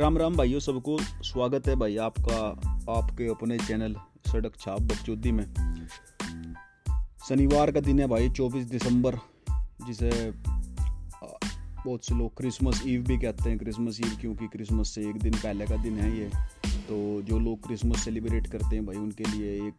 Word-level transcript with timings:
राम 0.00 0.18
राम 0.18 0.36
भाइयों 0.36 0.60
सबको 0.60 0.98
स्वागत 1.00 1.68
है 1.68 1.76
भाई 1.76 1.96
आपका 1.96 2.36
आपके 2.92 3.26
अपने 3.28 3.58
चैनल 3.58 3.96
सड़क 4.26 4.52
छाप 4.60 4.80
बकचोदी 4.80 5.32
में। 5.32 5.44
शनिवार 7.28 7.72
का 7.72 7.80
दिन 7.80 8.00
है 8.00 8.06
भाई 8.06 8.30
24 8.30 8.64
दिसंबर 8.64 9.16
जिसे 9.86 10.30
बहुत 11.84 12.04
से 12.04 12.14
लोग 12.14 12.36
क्रिसमस 12.36 12.82
ईव 12.86 13.02
भी 13.02 13.18
कहते 13.18 13.50
हैं 13.50 13.58
क्रिसमस 13.58 14.00
ईव 14.00 14.16
क्योंकि 14.20 14.46
क्रिसमस 14.46 14.88
से 14.88 15.00
एक 15.00 15.18
दिन 15.18 15.32
पहले 15.32 15.66
का 15.66 15.76
दिन 15.76 15.98
है 15.98 16.18
ये। 16.18 16.30
तो 16.66 17.22
जो 17.22 17.38
लोग 17.38 17.66
क्रिसमस 17.66 18.04
सेलिब्रेट 18.04 18.46
करते 18.46 18.76
हैं 18.76 18.86
भाई 18.86 18.96
उनके 18.96 19.24
लिए 19.24 19.52
एक 19.68 19.74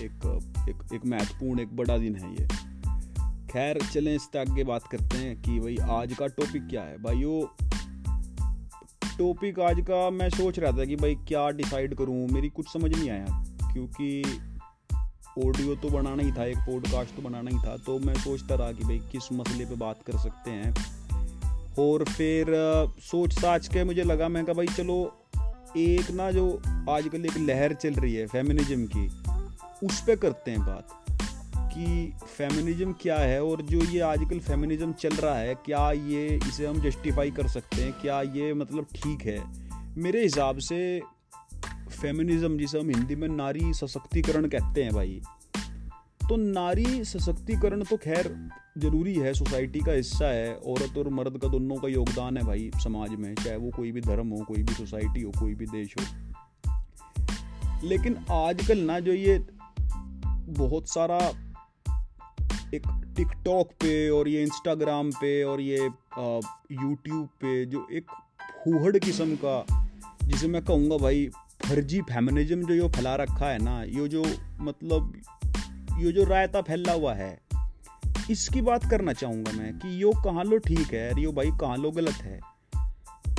एक 0.00 0.42
एक, 0.68 0.94
एक 0.94 1.06
महत्वपूर्ण 1.06 1.60
एक 1.60 1.76
बड़ा 1.76 1.98
दिन 1.98 2.16
है 2.16 2.32
ये। 2.32 2.46
खैर 3.52 3.82
चलें 3.92 4.14
इस 4.14 4.28
तक 4.32 4.36
आगे 4.36 4.64
बात 4.64 4.86
करते 4.86 5.16
हैं 5.16 5.42
कि 5.42 5.60
भाई 5.60 5.76
आज 5.76 6.14
का 6.14 6.26
टॉपिक 6.26 6.66
क्या 6.66 6.82
है। 6.82 7.02
भाइयों 7.02 7.64
टॉपिक 9.18 9.58
आज 9.60 9.80
का 9.80 10.10
मैं 10.10 10.28
सोच 10.30 10.58
रहा 10.58 10.72
था 10.72 10.84
कि 10.84 10.96
भाई 10.96 11.14
क्या 11.28 11.50
डिसाइड 11.50 11.94
करूँ, 11.94 12.26
मेरी 12.28 12.48
कुछ 12.48 12.72
समझ 12.72 12.90
नहीं 12.96 13.10
आया। 13.10 13.44
क्योंकि 13.72 14.22
ऑडियो 15.46 15.74
तो 15.74 15.88
बनाना 15.90 16.22
ही 16.22 16.32
था, 16.32 16.44
एक 16.44 16.58
पॉडकास्ट 16.58 17.16
तो 17.16 17.22
बनाना 17.22 17.50
ही 17.50 17.58
था 17.58 17.76
तो 17.76 17.98
मैं 17.98 18.14
सोचता 18.14 18.54
रहा 18.54 18.72
कि 18.72 18.84
भाई 18.84 18.98
किस 19.12 19.32
मसले 19.32 19.64
पे 19.64 19.74
बात 19.74 20.02
कर 20.06 20.18
सकते 20.18 20.50
हैं। 20.50 20.74
और 21.78 22.04
फिर 22.04 22.46
सोच 23.00 23.32
साच 23.32 23.68
के 23.68 23.84
मुझे 23.84 24.02
लगा, 24.02 24.28
मैं 24.28 24.44
कहा 24.44 24.54
भाई 24.54 24.66
चलो, 24.66 24.98
एक 25.76 26.10
ना 26.10 26.30
जो 26.30 26.62
आजकल 26.90 27.24
एक 27.26 27.38
लहर 27.38 27.74
चल 27.74 27.94
रही 27.94 28.14
है 28.14 28.26
फेमिनिज्म 28.26 28.86
की, 28.86 29.06
उस 29.86 30.00
पर 30.00 30.16
करते 30.16 30.50
हैं 30.50 30.60
बात। 30.60 31.03
कि 31.74 32.12
फेमिनिज्म 32.26 32.92
क्या 32.92 33.18
है 33.18 33.42
और 33.44 33.62
जो 33.62 33.84
ये 33.84 34.00
आजकल 34.00 34.38
फेमिनिज्म 34.38 34.92
चल 34.92 35.14
रहा 35.16 35.34
है, 35.34 35.54
क्या 35.54 35.90
ये 35.92 36.26
इसे 36.48 36.66
हम 36.66 36.80
जस्टिफाई 36.80 37.30
कर 37.30 37.48
सकते 37.48 37.82
हैं? 37.82 37.92
क्या 37.92 38.20
ये 38.22 38.52
मतलब 38.54 38.86
ठीक 38.94 39.22
है? 39.22 39.42
मेरे 39.96 40.22
हिसाब 40.22 40.58
से 40.58 41.02
फेमिनिज्म 42.00 42.58
जिसे 42.58 42.80
हम 42.80 42.90
हिंदी 42.90 43.14
में 43.14 43.28
नारी 43.28 43.72
सशक्तिकरण 43.74 44.48
कहते 44.48 44.84
हैं 44.84 44.92
भाई 44.92 45.20
तो 46.28 46.36
नारी 46.36 47.04
सशक्तिकरण 47.04 47.82
तो 47.82 47.96
खैर 47.96 48.34
ज़रूरी 48.78 49.14
है 49.14 49.32
सोसाइटी 49.34 49.80
का 49.80 49.92
हिस्सा 49.92 50.26
है, 50.26 50.54
औरत 50.54 50.98
और 50.98 51.08
मर्द 51.08 51.38
का 51.38 51.48
दोनों 51.48 51.76
का 51.76 51.88
योगदान 51.88 52.36
है 52.36 52.44
भाई 52.44 52.70
समाज 52.76 53.10
में, 53.10 53.34
चाहे 53.34 53.56
वो 53.56 53.70
कोई 53.70 53.92
भी 53.92 54.00
धर्म 54.00 54.28
हो, 54.28 54.44
कोई 54.44 54.62
भी 54.62 54.74
सोसाइटी 54.74 55.22
हो, 55.22 55.30
कोई 55.30 55.54
भी 55.54 55.66
देश 55.66 55.94
हो। 56.00 56.04
लेकिन 57.84 58.16
आजकल 58.30 58.78
ना 58.78 58.98
जो 59.00 59.12
ये 59.12 59.38
बहुत 60.58 60.88
सारा 60.88 61.18
एक 62.74 62.86
टिकटॉक 63.16 63.70
पे 63.80 64.08
और 64.10 64.28
ये 64.28 64.42
इंस्टाग्राम 64.42 65.10
पे 65.20 65.42
और 65.44 65.60
ये 65.60 65.78
यूट्यूब 65.78 67.26
पे 67.40 67.64
जो 67.66 67.86
एक 67.92 68.10
फूहड़ 68.64 68.96
किस्म 68.98 69.36
का, 69.44 69.64
जिसे 70.24 70.48
मैं 70.48 70.62
कहूँगा 70.64 70.96
भाई 70.96 71.28
फर्जी 71.64 72.00
फेमिनिज्म 72.02 72.66
जो 72.66 72.74
ये 72.74 72.88
फैला 72.88 73.14
रखा 73.16 73.46
है 73.46 73.58
ना, 73.62 73.82
ये 73.82 74.08
जो 74.08 74.24
मतलब 74.60 75.12
ये 75.98 76.12
जो 76.12 76.24
रायता 76.24 76.60
फैला 76.62 76.92
हुआ 76.92 77.14
है, 77.14 77.38
इसकी 78.30 78.60
बात 78.62 78.90
करना 78.90 79.12
चाहूँगा 79.12 79.52
मैं 79.52 79.72
कि 79.78 80.02
यो 80.02 80.10
कहाँ 80.24 80.44
लो 80.44 80.58
ठीक 80.60 80.92
है 80.94 81.22
यो 81.22 81.32
भाई 81.32 81.50
कहाँ 81.60 81.76
लो 81.76 81.90
गलत 81.90 82.22
है। 82.22 82.40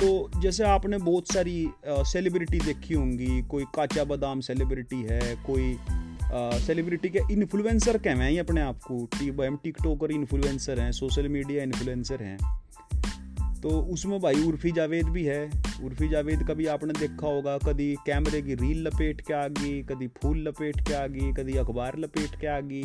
तो 0.00 0.08
जैसे 0.40 0.64
आपने 0.64 0.98
बहुत 0.98 1.32
सारी 1.32 1.68
सेलिब्रिटी 1.86 2.58
देखी 2.60 2.94
होंगी, 2.94 3.40
कोई 3.42 3.64
काचा 3.74 4.04
बादाम 4.04 4.40
सेलिब्रिटी 4.40 5.02
है, 5.02 5.36
कोई 5.46 5.72
सेलिब्रिटी 6.32 7.08
के 7.08 7.20
इन्फ्लुएंसर 7.32 7.98
कह 7.98 8.22
हैं 8.22 8.38
अपने 8.40 8.60
आप 8.60 8.78
को? 8.82 9.04
टी 9.14 9.28
हम 9.46 9.56
टिकटॉकर 9.56 10.10
इन्फ्लुएंसर 10.12 10.80
हैं 10.80 10.92
सोशल 10.92 11.28
मीडिया 11.28 11.62
इन्फ्लुएंसर 11.62 12.22
हैं। 12.22 12.38
तो 13.62 13.68
उसमें 13.92 14.20
भाई 14.20 14.42
उर्फी 14.46 14.70
जावेद 14.70 15.06
भी 15.06 15.24
है। 15.24 15.44
उर्फी 15.84 16.08
जावेद 16.08 16.42
का 16.48 16.54
भी 16.54 16.66
आपने 16.66 16.92
देखा 16.92 17.26
होगा, 17.26 17.56
कभी 17.58 17.94
कैमरे 18.06 18.40
की 18.42 18.54
रील 18.54 18.86
लपेट 18.86 19.20
के 19.20 19.34
आ 19.34 19.46
गई, 19.48 19.82
कभी 19.82 20.06
फूल 20.16 20.38
लपेट 20.48 20.80
के 20.80 20.94
आ 20.94 21.06
गई, 21.06 21.32
कभी 21.32 21.56
अखबार 21.56 21.98
लपेट 21.98 22.40
के 22.40 22.46
आ 22.46 22.60
गई। 22.62 22.82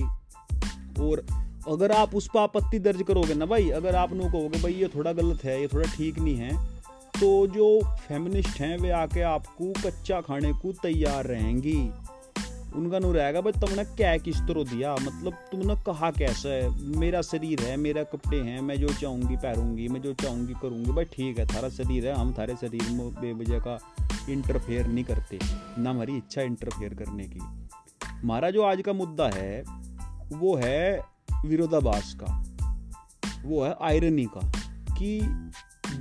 और 0.99 1.25
अगर 1.67 1.91
आप 1.91 2.15
उस 2.15 2.27
पर 2.27 2.39
आपत्ति 2.39 2.79
दर्ज 2.79 3.03
करोगे 3.07 3.33
ना 3.33 3.45
भाई, 3.45 3.69
अगर 3.71 3.95
आप 3.95 4.13
नो 4.13 4.23
कहोगे, 4.23 4.61
भाई, 4.61 4.73
ये 4.73 4.87
थोड़ा 4.87 5.11
गलत 5.13 5.43
है, 5.43 5.59
ये 5.61 5.67
थोड़ा 5.67 5.89
ठीक 5.95 6.19
नहीं 6.19 6.35
है 6.35 6.79
तो 7.13 7.47
जो 7.47 7.67
फेमिनिस्ट 7.99 8.59
हैं, 8.59 8.77
वे 8.77 8.89
आके 8.89 9.21
आपको 9.21 9.71
कच्चा 9.81 10.19
खाने 10.21 10.51
को 10.53 10.71
तैयार 10.73 11.25
रहेंगी। 11.25 11.79
उनका 12.75 12.99
नू 12.99 13.11
रहेगा 13.11 13.41
भाई 13.41 13.51
तुमने 13.51 13.83
क्या 13.83 14.17
किस 14.17 14.37
तरह 14.37 14.63
दिया? 14.63 14.93
मतलब 14.93 15.33
तुमने 15.33 15.75
कहा 15.75 16.11
कैसा 16.11 16.49
है? 16.49 16.81
मेरा 16.97 17.21
शरीर 17.21 17.61
है, 17.61 17.77
मेरा 17.77 18.03
कपड़े 18.03 18.39
हैं, 18.39 18.61
मैं 18.61 18.79
जो 18.79 18.87
चाहूँगी 18.87 19.35
पहनूँगी, 19.35 19.87
मैं 19.87 20.01
जो 20.01 20.13
चाहूँगी 20.13 20.53
करूँगी। 20.53 20.91
भाई 20.91 21.05
ठीक 21.05 21.39
है, 21.39 21.45
थारा 21.45 21.69
शरीर 21.69 22.07
है, 22.07 22.13
हम 22.13 22.33
थारे 22.33 22.55
शरीर 22.55 22.89
में 22.91 23.13
बेवजह 23.13 23.59
का 23.59 23.79
इंटरफेयर 24.29 24.87
नहीं 24.87 25.03
करते। 25.03 25.39
ना 25.77 25.89
हमारी 25.89 26.17
इच्छा 26.17 26.41
इंटरफेयर 26.41 26.93
करने 26.93 27.23
की। 27.23 27.39
हमारा 28.07 28.49
जो 28.49 28.63
आज 28.63 28.81
का 28.81 28.93
मुद्दा 28.93 29.29
है, 29.33 29.63
वो 30.33 30.55
है 30.55 31.01
विरोधाभास 31.45 32.17
का। 32.23 32.45
वो 33.45 33.63
है 33.63 33.75
आयरनी 33.81 34.25
का 34.25 34.51
कि 34.95 35.19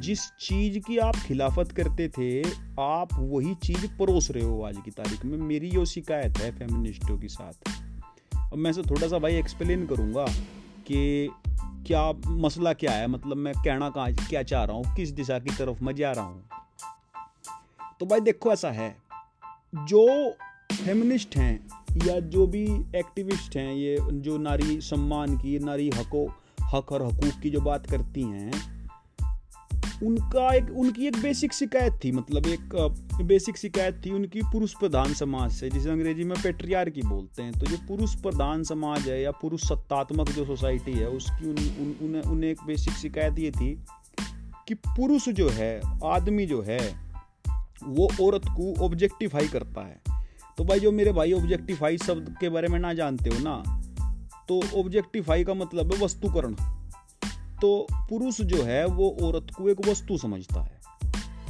जिस 0.01 0.21
चीज़ 0.41 0.79
की 0.79 0.97
आप 0.99 1.17
खिलाफत 1.17 1.73
करते 1.73 2.09
थे, 2.09 2.43
आप 2.81 3.09
वही 3.13 3.55
चीज़ 3.55 3.87
परोस 3.99 4.31
रहे 4.31 4.45
हो 4.45 4.63
आज 4.63 4.77
की 4.85 4.91
तारीख 4.91 5.25
में। 5.25 5.39
मेरी 5.39 5.69
यो 5.69 5.85
शिकायत 5.85 6.39
है 6.39 6.51
फेमिनिस्टों 6.59 7.19
के 7.19 7.29
साथ। 7.29 7.69
अब 8.53 8.59
मैं 8.59 8.73
से 8.73 8.83
थोड़ा 8.83 9.09
सा 9.09 9.19
भाई 9.19 9.37
एक्सप्लेन 9.37 9.87
करूँगा 9.87 10.25
कि 10.87 11.31
क्या 11.87 12.13
मसला 12.27 12.73
क्या 12.73 12.93
है। 12.93 13.07
मतलब 13.07 13.37
मैं 13.37 13.55
कहना 13.55 13.91
कहाँ, 13.91 14.13
क्या 14.13 14.43
चाह 14.43 14.65
रहा 14.65 14.77
हूँ, 14.77 14.97
किस 14.97 15.11
दिशा 15.11 15.39
की 15.39 15.57
तरफ़ 15.57 15.85
मैं 15.85 15.95
जा 15.95 16.13
रहा 16.13 16.25
हूँ। 16.25 16.45
तो 18.01 18.07
भाई 18.07 18.21
देखो 18.21 18.53
ऐसा 18.53 18.71
है, 18.71 18.97
जो 19.75 20.31
फेमिनिस्ट 20.73 21.37
हैं 21.37 21.69
या 22.07 22.21
जो 22.21 22.47
भी 22.47 22.65
एक्टिविस्ट 22.97 23.57
हैं, 23.57 23.75
ये 23.75 23.99
जो 24.13 24.39
नारी 24.39 24.81
सम्मान 24.81 25.37
की, 25.37 25.59
नारी 25.59 25.91
हको, 25.91 26.27
हक 26.75 26.93
और 26.93 27.03
हकूक 27.03 27.41
की 27.43 27.51
जो 27.51 27.61
बात 27.61 27.91
करती 27.91 28.23
हैं 28.23 28.70
उनका 30.03 30.53
एक 30.55 30.71
उनकी 30.71 31.07
एक 31.07 31.17
बेसिक 31.23 31.53
शिकायत 31.53 31.99
थी 32.05 32.13
मतलब 32.13 32.47
एक 32.47 32.75
बेसिक 33.23 33.57
शिकायत 33.57 34.01
थी 34.07 34.11
उनकी 34.11 34.43
पुरुष 34.43 34.75
प्रधान 34.75 35.15
समाज 35.15 35.51
से 35.53 35.71
जिसे 35.71 35.91
अंग्रेज़ी 35.91 36.25
में 36.25 36.37
पेट्रियार 36.43 36.91
की 36.91 37.03
बोलते 37.03 37.43
हैं। 37.43 37.53
तो 37.53 37.67
जो 37.67 37.77
पुरुष 37.89 38.15
प्रधान 38.15 38.63
समाज 38.63 39.09
है 39.09 39.23
या 39.23 39.31
पुरुष 39.31 39.63
सत्तात्मक 39.63 40.31
जो 40.31 40.45
सोसाइटी 40.45 40.93
है 40.93 41.09
उसकी 41.09 41.49
उन, 41.49 41.57
उन, 41.57 41.95
उन, 42.03 42.31
उन्हें 42.31 42.51
एक 42.51 42.61
बेसिक 42.67 42.95
शिकायत 42.95 43.39
ये 43.39 43.51
थी 43.51 43.73
कि 44.69 44.75
पुरुष 44.75 45.29
जो 45.29 45.49
है 45.49 45.81
आदमी 46.05 46.47
जो 46.47 46.63
है 46.63 46.81
वो 47.85 48.09
औरत 48.21 48.43
को 48.47 48.75
ऑब्जेक्टिफाई 48.85 49.49
करता 49.49 49.87
है। 49.87 50.01
तो 50.59 50.65
भाई 50.65 50.81
जो 50.81 50.93
मेरे 50.93 51.13
भाई 51.13 51.33
ऑब्जेक्टिफाई 51.33 51.99
शब्द 51.99 52.35
के 52.41 52.49
बारे 52.49 52.69
में 52.69 52.79
ना 52.79 52.93
जानते 52.95 53.31
हो 53.31 53.39
ना 53.39 53.63
तो 54.49 54.61
ऑब्जेक्टिफाई 54.81 55.45
का 55.45 55.55
मतलब 55.55 55.93
है 55.93 56.05
वस्तुकरण। 56.05 56.55
तो 57.63 57.87
पुरुष 57.95 58.41
जो 58.41 58.63
है, 58.63 58.87
वो 58.87 59.17
औरत 59.23 59.47
को 59.59 59.69
एक 59.69 59.89
वस्तु 59.89 60.19
समझता 60.19 60.61
है। 60.61 60.81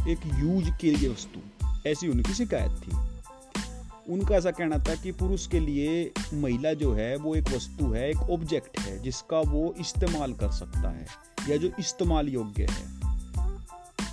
एक 0.09 0.19
यूज़ 0.26 0.71
के 0.81 0.91
लिए 0.91 1.09
वस्तु। 1.09 1.66
ऐसी 1.87 2.09
उनकी 2.09 2.34
शिकायत 2.34 2.71
थी। 2.71 2.97
उनका 4.12 4.34
ऐसा 4.34 4.50
कहना 4.50 4.78
था 4.78 4.94
कि 4.94 5.12
पुरुष 5.12 5.47
के 5.47 5.60
लिए 5.60 6.12
महिला 6.34 6.72
जो 6.72 6.93
है, 6.93 7.16
वो 7.16 7.34
एक 7.34 7.48
वस्तु 7.48 7.93
है, 7.93 8.10
एक 8.10 8.16
ऑब्जेक्ट 8.16 8.81
है, 8.81 9.03
जिसका 9.03 9.41
वो 9.41 9.75
इस्तेमाल 9.81 10.32
कर 10.32 10.50
सकता 10.50 10.91
है, 10.91 11.06
या 11.48 11.56
जो 11.56 11.71
इस्तेमाल 11.78 12.28
योग्य 12.28 12.66
है। 12.71 13.00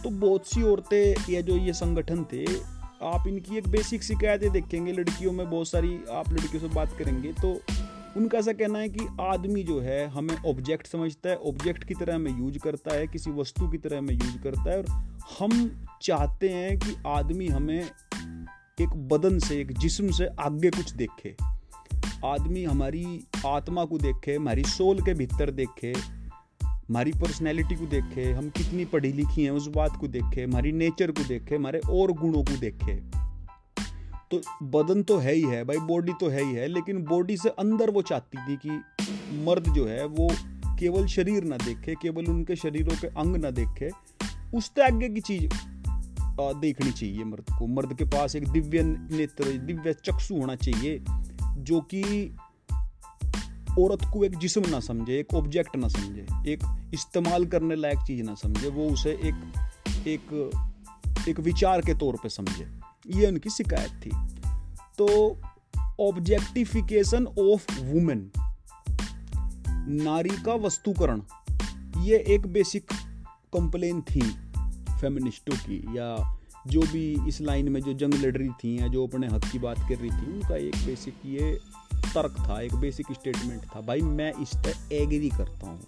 तो 0.03 0.09
बहुत 0.09 0.47
सी 0.47 0.63
औरतें 0.63 1.33
या 1.33 1.41
जो 1.41 1.57
ये 1.57 1.73
संगठन 1.73 2.23
थे, 2.23 2.45
आप 3.03 3.27
इनकी 3.27 3.57
एक 3.57 3.67
बेसिक 3.67 4.03
शिकायतें 4.03 4.51
देखेंगे, 4.51 4.91
लड़कियों 4.91 5.31
में 5.31 5.49
बहुत 5.49 5.67
सारी 5.67 5.99
आप 6.11 6.33
लड़कियों 6.33 6.61
से 6.61 6.67
बात 6.67 6.95
करेंगे 6.99 7.33
तो 7.33 7.61
उनका 8.17 8.37
ऐसा 8.37 8.53
कहना 8.53 8.79
है 8.79 8.89
कि 8.89 9.07
आदमी 9.21 9.63
जो 9.63 9.79
है, 9.79 10.07
हमें 10.07 10.35
ऑब्जेक्ट 10.47 10.87
समझता 10.87 11.29
है 11.29 11.35
ऑब्जेक्ट 11.35 11.83
की 11.83 11.93
तरह 11.93 12.15
हमें 12.15 12.39
यूज़ 12.39 12.57
करता 12.59 12.95
है, 12.95 13.07
किसी 13.07 13.31
वस्तु 13.31 13.67
की 13.67 13.77
तरह 13.77 13.97
हमें 13.97 14.13
यूज़ 14.13 14.37
करता 14.37 14.71
है 14.71 14.77
और 14.77 14.85
हम 15.39 15.85
चाहते 16.01 16.49
हैं 16.49 16.77
कि 16.79 16.95
आदमी 17.07 17.47
हमें 17.47 17.85
एक 18.81 18.89
बदन 18.89 19.39
से, 19.39 19.61
एक 19.61 19.71
जिस्म 19.71 20.11
से 20.11 20.25
आगे 20.39 20.69
कुछ 20.69 20.91
देखे। 20.91 21.35
आदमी 22.25 22.63
हमारी 22.63 23.27
आत्मा 23.45 23.85
को 23.85 23.97
देखे, 23.97 24.35
हमारी 24.35 24.63
सोल 24.63 25.01
के 25.01 25.13
भीतर 25.13 25.51
देखे, 25.51 25.93
हमारी 26.63 27.11
पर्सनैलिटी 27.11 27.75
को 27.75 27.85
देखे, 27.85 28.31
हम 28.31 28.49
कितनी 28.49 28.85
पढ़ी 28.85 29.11
लिखी 29.11 29.43
हैं 29.43 29.51
उस 29.51 29.67
बात 29.67 29.97
को 29.97 30.07
देखे, 30.07 30.43
हमारी 30.43 30.71
नेचर 30.71 31.11
को 31.11 31.23
देखे, 31.23 31.55
हमारे 31.55 31.79
और 31.89 32.11
गुणों 32.11 32.43
को 32.43 32.57
देखे। 32.57 33.26
तो 34.31 34.41
बदन 34.63 35.01
तो 35.03 35.17
है 35.17 35.33
ही 35.33 35.41
है 35.41 35.63
भाई 35.63 35.77
बॉडी 35.87 36.13
तो 36.19 36.29
है 36.29 36.43
ही 36.43 36.53
है, 36.53 36.67
लेकिन 36.67 37.03
बॉडी 37.05 37.37
से 37.37 37.49
अंदर 37.49 37.89
वो 37.89 38.01
चाहती 38.01 38.37
थी 38.37 38.55
कि 38.65 39.43
मर्द 39.45 39.69
जो 39.73 39.85
है 39.87 40.05
वो 40.07 40.29
केवल 40.79 41.05
शरीर 41.07 41.43
ना 41.43 41.57
देखे, 41.57 41.95
केवल 41.95 42.25
उनके 42.25 42.55
शरीरों 42.55 42.95
के 42.97 43.07
अंग 43.19 43.35
ना 43.35 43.51
देखे 43.51 43.89
उससे 44.55 44.83
आगे 44.83 45.09
की 45.09 45.21
चीज़ 45.21 45.53
देखनी 46.39 46.91
चाहिए 46.91 47.23
मर्द 47.23 47.45
को। 47.59 47.67
मर्द 47.67 47.93
के 47.97 48.05
पास 48.05 48.35
एक 48.35 48.47
दिव्य 48.47 48.83
नेत्र, 48.83 49.57
दिव्य 49.57 49.93
चक्षु 49.95 50.35
होना 50.35 50.55
चाहिए, 50.55 50.99
जो 51.59 51.79
कि 51.93 52.03
औरत 53.79 54.05
को 54.13 54.23
एक 54.23 54.37
जिस्म 54.37 54.69
ना 54.69 54.79
समझे, 54.79 55.19
एक 55.19 55.33
ऑब्जेक्ट 55.33 55.75
ना 55.75 55.87
समझे, 55.87 56.25
एक 56.51 56.91
इस्तेमाल 56.93 57.45
करने 57.45 57.75
लायक 57.75 57.99
चीज़ 58.07 58.23
ना 58.23 58.35
समझे, 58.35 58.69
वो 58.69 58.89
उसे 58.89 59.11
एक 59.11 60.07
एक 60.07 61.27
एक 61.29 61.39
विचार 61.39 61.81
के 61.81 61.93
तौर 61.95 62.17
पे 62.23 62.29
समझे। 62.29 62.65
ये 63.09 63.27
उनकी 63.27 63.49
शिकायत 63.49 63.91
थी। 64.05 64.11
तो 64.97 65.37
ऑब्जेक्टिफिकेशन 65.99 67.25
ऑफ़ 67.25 67.81
वुमेन 67.81 68.31
नारी 70.03 70.29
का 70.29 70.53
वस्तुकरण, 70.53 71.21
ये 71.97 72.17
एक 72.17 72.47
बेसिक 72.47 72.91
कंप्लेन 73.53 74.01
थी 74.01 74.21
फेमिनिस्टों 75.01 75.55
की, 75.55 75.85
या 75.97 76.39
जो 76.67 76.81
भी 76.81 77.27
इस 77.27 77.41
लाइन 77.41 77.69
में 77.69 77.81
जो 77.81 77.93
जंग 77.93 78.13
लड़ 78.13 78.37
रही 78.37 78.49
थी, 78.49 78.79
या 78.81 78.87
जो 78.87 79.07
अपने 79.07 79.27
हक 79.27 79.45
की 79.51 79.59
बात 79.59 79.77
कर 79.79 79.95
रही 79.95 80.09
थी, 80.09 80.33
उनका 80.33 80.55
एक 80.55 80.75
बेसिक 80.85 81.13
ये 81.25 81.59
तर्क 81.95 82.35
था, 82.39 82.61
एक 82.61 82.75
बेसिक 82.75 83.05
स्टेटमेंट 83.11 83.61
था। 83.61 83.81
भाई, 83.81 84.01
मैं 84.01 84.33
इस 84.33 84.49
पर 84.55 84.93
एग्री 84.93 85.29
करता 85.29 85.67
हूँ। 85.67 85.87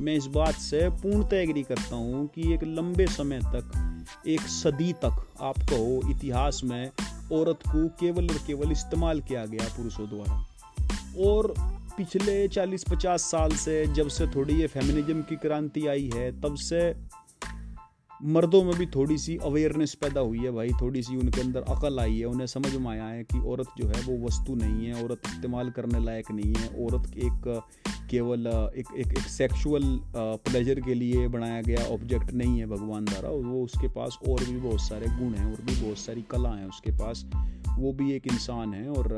मैं 0.00 0.14
इस 0.14 0.26
बात 0.26 0.54
से 0.54 0.88
पूर्णतः 0.88 1.36
एग्री 1.36 1.62
करता 1.62 1.96
हूँ 1.96 2.26
कि 2.26 2.54
एक 2.54 2.64
लंबे 2.64 3.06
समय 3.06 3.40
तक 3.40 3.87
एक 4.26 4.40
सदी 4.40 4.92
तक 4.92 5.26
आप 5.40 5.58
कहो 5.58 6.10
इतिहास 6.10 6.60
में 6.64 6.90
औरत 7.32 7.58
को 7.68 7.88
केवल 7.88 8.28
और 8.30 8.38
केवल 8.46 8.72
इस्तेमाल 8.72 9.20
किया 9.20 9.46
गया 9.46 9.68
पुरुषों 9.76 10.08
द्वारा। 10.08 10.46
और 11.26 11.54
पिछले 11.96 12.48
40-50 12.48 13.22
साल 13.22 13.50
से 13.50 13.86
जब 13.86 14.08
से 14.08 14.26
थोड़ी 14.26 14.54
ये 14.54 14.66
फेमिनिज्म 14.66 15.22
की 15.22 15.36
क्रांति 15.36 15.86
आई 15.86 16.10
है, 16.14 16.40
तब 16.40 16.54
से 16.54 17.08
मर्दों 18.24 18.64
में 18.64 18.74
भी 18.74 18.86
थोड़ी 18.86 19.18
सी 19.18 19.36
अवेयरनेस 19.36 19.94
पैदा 19.94 20.20
हुई 20.20 20.38
है 20.38 20.50
भाई, 20.50 20.70
थोड़ी 20.80 21.02
सी 21.02 21.16
उनके 21.16 21.40
अंदर 21.40 21.62
अकल 21.62 22.00
आई 22.00 22.18
है, 22.18 22.24
उन्हें 22.24 22.46
समझ 22.46 22.76
में 22.76 22.90
आया 22.90 23.04
है 23.04 23.24
कि 23.24 23.38
औरत 23.38 23.66
जो 23.78 23.88
है 23.88 24.02
वो 24.02 24.26
वस्तु 24.26 24.54
नहीं 24.54 24.86
है, 24.86 25.04
औरत 25.04 25.20
इस्तेमाल 25.26 25.70
करने 25.70 26.04
लायक 26.04 26.30
नहीं 26.30 26.54
है, 26.54 26.84
औरत 26.84 27.12
एक 27.16 27.62
केवल 28.10 28.46
एक 28.76 28.86
एक 28.96 29.06
एक 29.08 29.26
सेक्सुअल 29.28 29.82
प्लेजर 30.16 30.80
के 30.80 30.94
लिए 30.94 31.26
बनाया 31.28 31.60
गया 31.62 31.84
ऑब्जेक्ट 31.94 32.32
नहीं 32.32 32.58
है 32.58 32.66
भगवान 32.66 33.04
द्वारा, 33.04 33.28
वो 33.28 33.62
उसके 33.64 33.88
पास 33.88 34.18
और 34.28 34.44
भी 34.44 34.56
बहुत 34.58 34.80
सारे 34.80 35.06
गुण 35.08 35.34
हैं 35.34 35.46
और 35.46 35.60
भी 35.62 35.80
बहुत 35.82 35.98
सारी 35.98 36.22
कला 36.30 36.50
हैं 36.50 36.66
उसके 36.66 36.92
पास। 36.98 37.24
वो 37.78 37.92
भी 37.92 38.12
एक 38.12 38.26
इंसान 38.26 38.74
है 38.74 38.88
और 38.90 39.14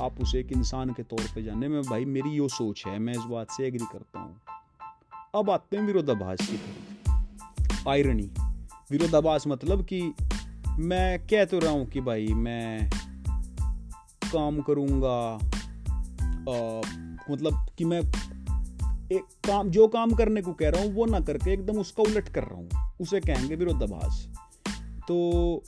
आप 0.00 0.20
उसे 0.22 0.40
एक 0.40 0.52
इंसान 0.52 0.90
के 0.90 1.02
तौर 1.02 1.22
पे 1.34 1.42
जाने 1.42 1.68
में, 1.68 1.80
भाई 1.82 2.04
मेरी 2.04 2.30
यो 2.30 2.48
सोच 2.48 2.84
है, 2.86 2.98
मैं 2.98 3.12
इस 3.12 3.24
बात 3.30 3.50
से 3.50 3.66
एग्री 3.66 3.86
करता 3.92 4.20
हूँ। 4.20 4.36
अब 5.34 5.50
आते 5.50 5.76
हैं 5.76 5.84
विरोधाभास 5.84 6.38
की 6.40 6.56
तरफ़। 6.56 7.88
आयरनी 7.88 8.30
विरोधाभास 8.90 9.46
मतलब 9.46 9.84
कि 9.84 10.00
मैं 10.78 11.18
कह 11.26 11.44
तो 11.44 11.58
रहा 11.58 11.70
हूँ 11.70 11.86
कि 11.86 12.00
भाई 12.00 12.26
मैं 12.26 12.88
काम 14.24 14.60
करूँगा 14.60 15.38
मतलब 17.30 17.66
कि 17.78 17.84
मैं 17.84 18.00
एक 19.12 19.22
काम, 19.46 19.68
जो 19.70 19.86
काम 19.88 20.10
करने 20.10 20.42
को 20.42 20.52
कह 20.52 20.68
रहा 20.68 20.82
हूँ, 20.82 20.94
वो 20.94 21.04
ना 21.06 21.20
करके 21.20 21.52
एकदम 21.52 21.78
उसका 21.78 22.02
उलट 22.02 22.28
कर 22.28 22.42
रहा 22.42 22.54
हूँ। 22.54 22.68
उसे 23.00 23.20
कहेंगे 23.20 23.54
विरोधाभास। 23.54 24.26
तो 25.08 25.62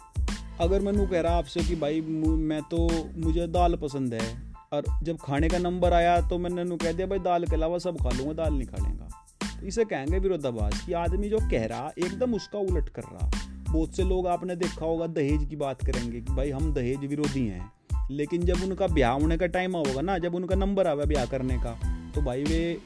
अगर 0.60 0.80
मैं 0.80 1.06
कह 1.08 1.20
रहा 1.20 1.36
आपसे 1.38 1.60
कि 1.60 1.74
भाई, 1.76 2.00
मैं 2.00 2.60
तो 2.62 2.88
मुझे 3.16 3.46
दाल 3.46 3.74
पसंद 3.76 4.14
है, 4.14 4.52
और 4.72 4.84
जब 5.02 5.18
खाने 5.18 5.48
का 5.48 5.58
नंबर 5.58 5.92
आया 5.92 6.20
तो 6.20 6.38
मैंने 6.38 6.76
कह 6.76 6.92
दिया, 6.92 7.06
भाई, 7.06 7.18
दाल 7.18 7.44
के 7.44 7.54
अलावा 7.56 7.78
सब 7.78 7.98
खा 7.98 8.10
लूँगा, 8.10 8.32
दाल 8.34 8.54
नहीं 8.54 8.68
खा 8.68 8.86
लेगा 8.86 9.08
तो 9.42 9.66
इसे 9.66 9.84
कहेंगे 9.84 10.18
विरोधाभास 10.18 10.82
कि 10.86 10.92
आदमी 10.94 11.28
जो 11.28 11.38
कह 11.50 11.66
रहा, 11.66 11.90
एकदम 11.98 12.34
उसका 12.34 12.58
उलट 12.58 12.88
कर 12.88 13.02
रहा। 13.02 13.30
बहुत 13.70 13.96
से 13.96 14.04
लोग 14.04 14.26
आपने 14.26 14.56
देखा 14.56 14.84
होगा, 14.86 15.06
दहेज 15.06 15.44
की 15.44 15.56
बात 15.56 15.84
करेंगे 15.86 16.20
कि 16.20 16.32
भाई, 16.32 16.50
हम 16.50 16.72
दहेज 16.74 17.04
विरोधी 17.04 17.46
हैं। 17.46 17.72
लेकिन 18.10 18.42
जब 18.42 18.62
उनका 18.62 18.86
ब्याह 18.86 19.12
होने 19.12 19.36
का 19.36 19.46
टाइम 19.46 19.76
होगा 19.76 20.00
ना, 20.00 20.18
जब 20.18 20.34
उनका 20.34 20.56
नंबर 20.56 20.86
आवे 20.86 21.06
ब्याह 21.06 21.26
करने 21.26 21.58
का 21.58 21.78
तो 22.14 22.22
भाई, 22.22 22.44
वे 22.44 22.78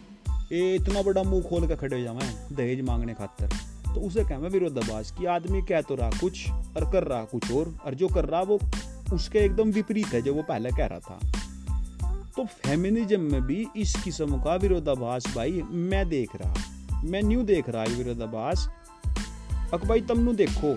ये 0.53 0.75
इतना 0.75 1.03
बड़ा 1.03 1.23
मुँह 1.23 1.43
खोल 1.43 1.67
कर 1.67 1.77
खड़े 1.77 1.97
हो 1.97 2.03
जाए 2.05 2.55
दहेज 2.57 2.81
मांगने 2.81 3.15
खातर। 3.15 3.47
तो 3.95 4.01
उसे 4.01 4.25
कहें 4.25 4.49
विरोधाभास 4.49 5.11
कि 5.11 5.27
आदमी 5.27 5.63
कह 5.63 5.81
तो 5.81 5.95
रहा 5.95 6.11
कुछ, 6.11 6.51
और 6.51 6.91
कर 6.93 7.05
रहा 7.05 7.25
कुछ 7.25 7.53
और 7.53 7.75
और 7.87 7.95
जो 7.95 8.09
कर 8.09 8.25
रहा 8.25 8.41
वो 8.41 8.59
उसके 9.13 9.39
एकदम 9.39 9.71
विपरीत 9.71 10.07
है, 10.07 10.23
जो 10.23 10.35
वो 10.35 10.43
पहले 10.43 10.71
कह 10.71 10.87
रहा 10.87 10.99
था। 10.99 11.19
तो 12.37 12.45
फेमिनिज्म 12.45 13.21
में 13.21 13.43
भी 13.43 13.67
इस 13.77 13.95
किस्म 14.05 14.39
का 14.39 14.57
विरोधाभास 14.57 15.27
भाई 15.37 15.63
मैं 15.71 16.09
देख 16.09 16.37
रहा, 16.37 16.55
मैं 17.05 17.23
न्यू 17.23 17.43
देख 17.43 17.69
रहा 17.69 17.83
है 17.83 17.95
विरोधाभास। 17.95 18.69
अक 19.75 19.85
भाई 19.85 20.01
तुम 20.01 20.33
देखो, 20.37 20.75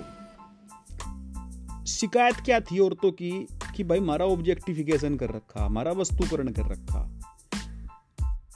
शिकायत 1.87 2.35
क्या 2.35 2.59
थी 2.59 2.79
औरतों 2.79 3.11
की 3.11 3.31
कि 3.75 3.83
भाई 3.83 3.99
हमारा 3.99 4.25
ऑब्जेक्टिफिकेशन 4.25 5.15
कर 5.15 5.29
रखा 5.29 5.65
हमारा 5.65 5.91
वस्तुकरण 5.91 6.47
कर 6.49 6.65
रखा? 6.65 7.09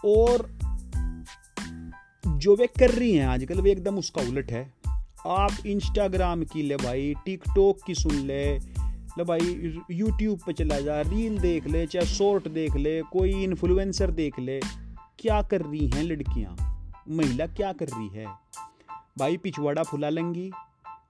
और 0.05 0.58
जो 2.37 2.55
वे 2.55 2.67
कर 2.67 2.89
रही 2.89 3.13
हैं 3.13 3.27
आजकल 3.27 3.61
वे 3.61 3.71
एकदम 3.71 3.97
उसका 3.97 4.21
उलट 4.21 4.51
है। 4.51 4.73
आप 5.27 5.51
इंस्टाग्राम 5.65 6.43
की 6.43 6.61
ले 6.61 6.75
भाई 6.75 7.15
टिकटॉक 7.25 7.77
की 7.87 7.95
सुन 7.95 8.15
ले 8.15 8.59
ले 9.09 9.23
भाई 9.23 9.73
यूट्यूब 9.91 10.39
पे 10.39 10.53
चला 10.53 10.79
जा 10.79 11.01
रील 11.01 11.39
देख 11.39 11.67
ले, 11.67 11.85
चाहे 11.85 12.05
शॉर्ट 12.05 12.47
देख 12.47 12.75
ले, 12.75 13.01
कोई 13.01 13.43
इन्फ्लुएंसर 13.43 14.11
देख 14.11 14.39
ले, 14.39 14.59
क्या 15.19 15.41
कर 15.41 15.61
रही 15.61 15.87
हैं 15.87 16.03
लड़कियाँ? 16.03 16.55
महिला 17.09 17.47
क्या 17.47 17.73
कर 17.73 17.85
रही 17.85 18.07
है? 18.07 18.25
भाई 19.19 19.37
पिछवाड़ा 19.37 19.83
फुला 19.83 20.09
लेंगी, 20.09 20.51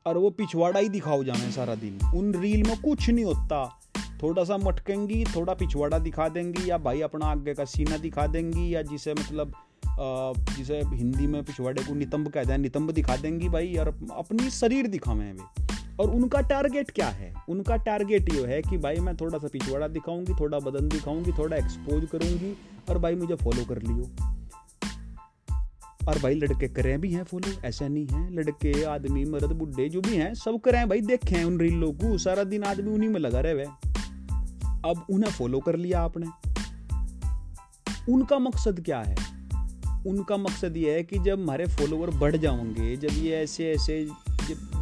और 0.05 0.17
वो 0.17 0.29
पिछवाड़ा 0.29 0.79
ही 0.79 0.89
दिखाओ 0.89 1.23
जाना 1.23 1.49
सारा 1.51 1.75
दिन। 1.75 1.99
उन 2.15 2.33
रील 2.33 2.63
में 2.63 2.81
कुछ 2.81 3.09
नहीं 3.09 3.25
होता। 3.25 3.79
थोड़ा 4.23 4.43
सा 4.43 4.57
मटकेंगी, 4.57 5.23
थोड़ा 5.25 5.53
पिछवाड़ा 5.53 5.99
दिखा 5.99 6.29
देंगी, 6.29 6.69
या 6.69 6.77
भाई 6.77 7.01
अपना 7.01 7.25
आगे 7.25 7.53
का 7.53 7.65
सीना 7.65 7.97
दिखा 7.97 8.27
देंगी, 8.27 8.75
या 8.75 8.81
जिसे 8.81 9.13
मतलब 9.13 9.53
जिसे 9.99 10.81
हिंदी 10.85 11.27
में 11.27 11.43
पिछवाड़े 11.43 11.83
को 11.83 11.93
नितंब 11.93 12.27
कहते 12.27 12.51
हैं। 12.51 12.59
नितंब 12.59 12.91
दिखा 12.91 13.15
देंगी 13.15 13.49
भाई 13.49 13.73
और 13.75 13.87
अपनी 14.11 14.49
शरीर 14.49 14.87
दिखावे 14.87 15.31
वे। 15.31 15.67
और 15.99 16.09
उनका 16.09 16.41
टारगेट 16.41 16.91
क्या 16.91 17.07
है? 17.07 17.33
उनका 17.49 17.75
टारगेट 17.75 18.33
ये 18.33 18.45
है 18.47 18.61
कि 18.61 18.77
भाई 18.77 18.95
मैं 18.95 19.15
थोड़ा 19.17 19.37
सा 19.37 19.47
पिछवाड़ा 19.47 19.87
दिखाऊँगी, 19.87 20.33
थोड़ा 20.33 20.59
बदन 20.59 20.87
दिखाऊँगी, 20.87 21.31
थोड़ा 21.31 21.57
एक्सपोज 21.57 22.07
करूँगी 22.11 22.55
और 22.89 22.97
भाई 22.97 23.15
मुझे 23.15 23.35
फॉलो 23.35 23.65
कर 23.65 23.81
लियो। 23.81 24.09
और 26.07 26.19
भाई 26.19 26.35
लड़के 26.35 26.67
करें 26.67 26.99
भी 27.01 27.11
हैं 27.13 27.23
फॉलो 27.23 27.51
ऐसा 27.65 27.87
नहीं 27.87 28.07
है। 28.07 28.33
लड़के, 28.33 28.83
आदमी, 28.83 29.25
मर्द, 29.25 29.51
बुढ़े 29.51 29.89
जो 29.89 30.01
भी 30.01 30.15
हैं, 30.15 30.33
सब 30.33 30.59
करें 30.59 30.87
भाई, 30.89 31.01
देखें 31.01 31.43
उन 31.43 31.59
रीलों 31.59 31.91
को। 31.93 32.17
सारा 32.17 32.43
दिन 32.43 32.63
आदमी 32.63 32.93
उन्हीं 32.93 33.09
में 33.09 33.19
लगा 33.19 33.39
रहे 33.39 33.53
वे 33.53 33.65
अब 34.85 35.05
उन्हें 35.09 35.31
फॉलो 35.31 35.59
कर 35.59 35.75
लिया 35.75 36.01
आपने। 36.01 36.27
उनका 38.13 38.39
मकसद 38.39 38.81
क्या 38.85 38.99
है? 38.99 39.15
उनका 40.07 40.37
मकसद 40.37 40.77
ये 40.77 40.93
है 40.93 41.03
कि 41.03 41.17
जब 41.19 41.39
हमारे 41.39 41.65
फॉलोवर 41.67 42.09
बढ़ 42.19 42.35
जाओगे, 42.35 42.95
जब 42.97 43.23
ये 43.23 43.35
ऐसे 43.37 43.71
ऐसे 43.71 44.05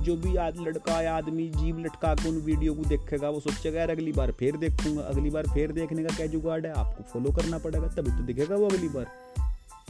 जो 0.04 0.16
भी 0.16 0.36
आज 0.38 0.60
लड़का 0.60 1.02
या 1.02 1.16
आदमी, 1.18 1.48
जीव 1.50 1.80
लटका 1.80 2.14
के 2.16 2.30
उन 2.30 2.36
वीडियो 2.42 2.74
को 2.74 2.84
देखेगा, 2.86 3.30
वो 3.30 3.40
सोचेगा, 3.40 3.80
यार, 3.80 3.90
अगली 3.90 4.12
बार 4.12 4.32
फिर 4.32 4.58
देखूँगा, 4.58 5.02
अगली 5.04 5.30
बार 5.30 5.48
फिर 5.54 5.72
देखने 5.72 6.04
का 6.04 6.16
क्या 6.16 6.28
जुगाड़ 6.28 6.66
है? 6.66 6.72
आपको 6.74 7.04
फॉलो 7.04 7.32
करना 7.32 7.58
पड़ेगा, 7.58 7.88
तभी 7.88 8.12
तो 8.12 8.24
दिखेगा 8.24 8.56
वो 8.56 8.68
अगली 8.68 8.90
बार। 8.90 9.06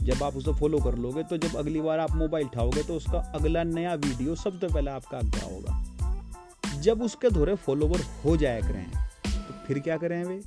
जब 0.02 0.22
आप 0.22 0.36
उसे 0.36 0.52
फॉलो 0.54 0.78
कर 0.78 0.94
लोगे 0.96 1.22
तो 1.22 1.36
जब 1.36 1.56
अगली 1.56 1.80
बार 1.80 1.98
आप 1.98 2.14
मोबाइल 2.16 2.46
उठाओगे 2.46 2.82
तो 2.82 2.94
उसका 2.94 3.18
अगला 3.34 3.62
नया 3.64 3.94
वीडियो 3.96 4.34
सबसे 4.34 4.66
तो 4.66 4.72
पहले 4.74 4.90
आपका 4.90 5.18
आज्ञा 5.18 5.44
होगा 5.44 6.80
जब 6.80 7.02
उसके 7.02 7.30
धोरे 7.30 7.54
फॉलोवर 7.56 8.00
हो 8.24 8.36
जाया 8.36 8.60
करें 8.60 8.86
तो 9.26 9.54
फिर 9.66 9.78
क्या 9.78 9.96
करें 9.96 10.22
वे? 10.24 10.40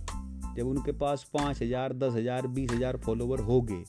जब 0.55 0.67
उनके 0.67 0.91
पास 0.93 1.25
पाँच 1.33 1.61
हज़ार, 1.61 1.93
दस 1.93 2.13
हज़ार, 2.13 2.47
बीस 2.47 2.71
हज़ार 2.71 2.97
फॉलोवर 2.97 3.39
हो 3.41 3.61
गए 3.61 3.83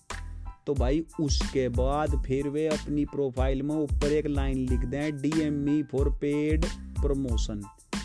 तो 0.66 0.74
भाई 0.74 1.04
उसके 1.20 1.68
बाद 1.68 2.22
फिर 2.26 2.48
वे 2.48 2.66
अपनी 2.66 3.04
प्रोफ़ाइल 3.04 3.62
में 3.62 3.74
ऊपर 3.74 4.12
एक 4.12 4.26
लाइन 4.26 4.56
लिख 4.58 4.80
दें 4.80 5.16
D 5.16 5.32
M 5.42 5.68
E 5.68 5.82
for 5.82 6.10
paid 6.10 6.64
promotion 7.02 7.62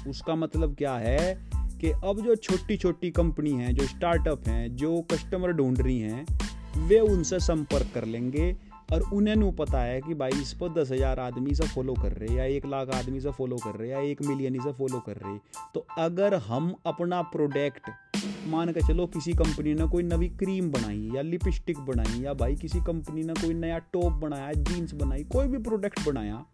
उसका 0.07 0.35
मतलब 0.35 0.75
क्या 0.75 0.93
है 0.93 1.47
कि 1.81 1.91
अब 1.91 2.21
जो 2.25 2.35
छोटी 2.35 2.77
छोटी 2.77 3.11
कंपनी 3.11 3.51
हैं, 3.51 3.75
जो 3.75 3.83
स्टार्टअप 3.83 4.47
हैं, 4.47 4.75
जो 4.75 5.01
कस्टमर 5.01 5.51
ढूंढ 5.51 5.81
रही 5.81 5.99
हैं, 5.99 6.25
वे 6.77 6.99
उनसे 6.99 7.39
संपर्क 7.39 7.91
कर 7.93 8.05
लेंगे 8.05 8.55
और 8.93 9.01
उन्हें 9.01 9.35
नहीं 9.35 9.51
पता 9.51 9.81
है 9.81 10.01
कि 10.01 10.13
भाई 10.13 10.29
इस 10.31 10.53
पर 10.53 10.69
दस 10.69 10.91
हज़ार 10.91 11.19
आदमी 11.19 11.55
से 11.55 11.67
फॉलो 11.67 11.93
कर 11.93 12.11
रहे 12.11 12.35
या 12.35 12.43
एक 12.43 12.65
लाख 12.65 12.89
आदमी 12.89 13.19
से 13.19 13.31
फॉलो 13.31 13.55
कर 13.55 13.75
रहे 13.75 13.89
या 13.89 13.99
एक 13.99 14.21
मिलियन 14.21 14.59
से 14.59 14.71
फॉलो 14.71 14.99
कर 14.99 15.15
रहे 15.15 15.37
तो 15.73 15.85
अगर 15.97 16.33
हम 16.33 16.75
अपना 16.85 17.21
प्रोडक्ट 17.21 17.89
मान 18.47 18.71
के 18.71 18.81
चलो 18.87 19.07
किसी 19.07 19.33
कंपनी 19.33 19.73
ने 19.73 19.87
कोई 19.87 20.03
नवी 20.03 20.27
क्रीम 20.29 20.71
बनाई 20.71 21.11
या 21.15 21.21
लिपस्टिक 21.21 21.79
बनाई 21.79 22.19
या 22.21 22.33
भाई 22.33 22.55
किसी 22.55 22.79
कंपनी 22.79 23.23
ने 23.23 23.33
कोई 23.33 23.53
नया 23.53 23.77
टॉप 23.77 24.13
बनाया, 24.13 24.51
जीन्स 24.53 24.93
बनाई, 24.93 25.23
कोई 25.23 25.47
भी 25.47 25.57
प्रोडक्ट 25.57 26.09
बनाया, 26.09 26.45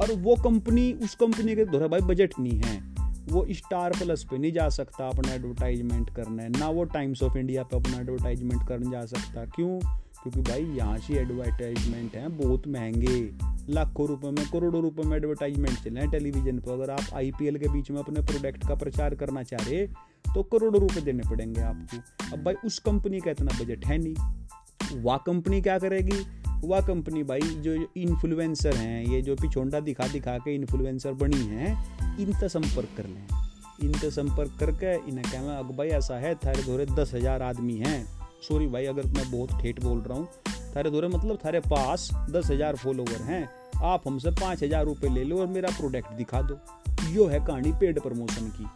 और 0.00 0.12
वो 0.12 0.36
कंपनी 0.36 0.92
उस 0.92 1.14
कंपनी 1.14 1.56
के 1.56 1.64
द्वारा 1.64 1.86
भाई 1.86 2.00
बजट 2.00 2.34
नहीं 2.40 2.60
है। 2.60 2.92
वो 3.28 3.46
स्टार 3.50 3.90
प्लस 3.90 4.24
पे 4.24 4.38
नहीं 4.38 4.52
जा 4.52 4.68
सकता 4.68 5.08
अपना 5.08 5.34
एडवर्टाइजमेंट 5.34 6.10
करने, 6.10 6.48
ना 6.48 6.68
वो 6.68 6.84
टाइम्स 6.84 7.22
ऑफ़ 7.22 7.38
इंडिया 7.38 7.62
पे 7.62 7.76
अपना 7.76 8.00
एडवर्टाइजमेंट 8.00 8.68
करने 8.68 8.90
जा 8.90 9.04
सकता। 9.04 9.44
क्यों? 9.44 9.80
क्योंकि 10.22 10.40
भाई 10.42 10.64
यहाँ 10.76 10.98
से 10.98 11.14
एडवर्टाइजमेंट 11.14 12.14
हैं, 12.16 12.36
बहुत 12.38 12.66
महँगे। 12.68 13.20
लाखों 13.68 14.06
रुपए 14.08 14.30
में, 14.30 14.44
करोड़ों 14.46 14.82
रुपए 14.82 15.02
में 15.02 15.16
एडवर्टाइजमेंट 15.16 15.78
चले 15.78 16.00
हैं 16.00 16.10
टेलीविज़न 16.10 16.58
पर 16.58 16.72
अगर 16.72 16.90
आप 16.90 17.14
आईपीएल 17.14 17.58
के 17.58 17.68
बीच 17.68 17.90
में 17.90 17.98
अपने 17.98 18.20
प्रोडक्ट 18.22 18.66
का 18.68 18.74
प्रचार 18.74 19.14
करना 19.14 19.42
चाह 19.42 19.68
रहे 19.68 19.86
तो 20.24 20.42
करोड़ों 20.42 20.80
रुपए 20.80 21.00
देने 21.00 21.28
पड़ेंगे 21.30 21.60
आपको। 21.60 21.96
अब 22.32 22.42
भाई 22.44 22.54
उस 22.64 22.78
कंपनी 22.78 23.20
का 23.20 23.30
इतना 23.30 23.58
बजट 23.60 23.84
है 23.86 23.98
नहीं। 23.98 25.00
वह 25.02 25.16
कंपनी 25.16 25.60
क्या 25.62 25.78
करेगी? 25.78 26.24
वह 26.64 26.80
कंपनी 26.80 27.22
भाई 27.22 27.40
जो 27.40 27.74
इन्फ्लुएंसर 27.96 28.74
हैं, 28.74 29.04
ये 29.04 29.20
जो 29.22 29.34
पिछोंडा 29.36 29.80
दिखा 29.80 30.06
दिखा 30.08 30.36
के 30.38 30.54
इन्फ्लुएंसर 30.54 31.12
बनी 31.12 31.42
हैं, 31.46 32.16
इनसे 32.18 32.48
संपर्क 32.48 32.88
कर 32.96 33.06
लें। 33.06 33.26
इनसे 33.82 34.10
संपर्क 34.10 34.56
करके 34.60 34.94
इन्हें 35.10 35.24
कहना 35.24 35.56
अग 35.58 35.76
भाई 35.76 35.88
ऐसा 35.90 36.18
है, 36.18 36.34
थारे 36.34 36.62
धोरे 36.62 36.86
दस 36.94 37.14
हज़ार 37.14 37.42
आदमी 37.42 37.76
हैं। 37.76 38.21
सॉरी 38.42 38.66
भाई, 38.66 38.86
अगर 38.86 39.06
मैं 39.08 39.30
बहुत 39.30 39.60
ठेठ 39.62 39.80
बोल 39.80 39.98
रहा 40.00 40.18
हूँ, 40.18 40.28
थारे 40.76 40.90
धोरे 40.90 41.08
मतलब 41.08 41.38
थारे 41.44 41.60
पास 41.62 42.08
दस 42.30 42.50
हज़ार 42.50 42.76
फॉलोवर 42.76 43.22
हैं, 43.22 43.48
आप 43.84 44.02
हमसे 44.06 44.30
पाँच 44.32 44.62
हज़ार 44.62 44.84
रुपये 44.84 45.10
ले 45.10 45.24
लो 45.24 45.38
और 45.40 45.46
मेरा 45.48 45.70
प्रोडक्ट 45.70 46.12
दिखा 46.14 46.42
दो। 46.42 46.58
यो 47.10 47.26
है 47.26 47.40
कहानी 47.40 47.72
पेड 47.72 48.00
प्रमोशन 48.00 48.48
की। 48.50 48.66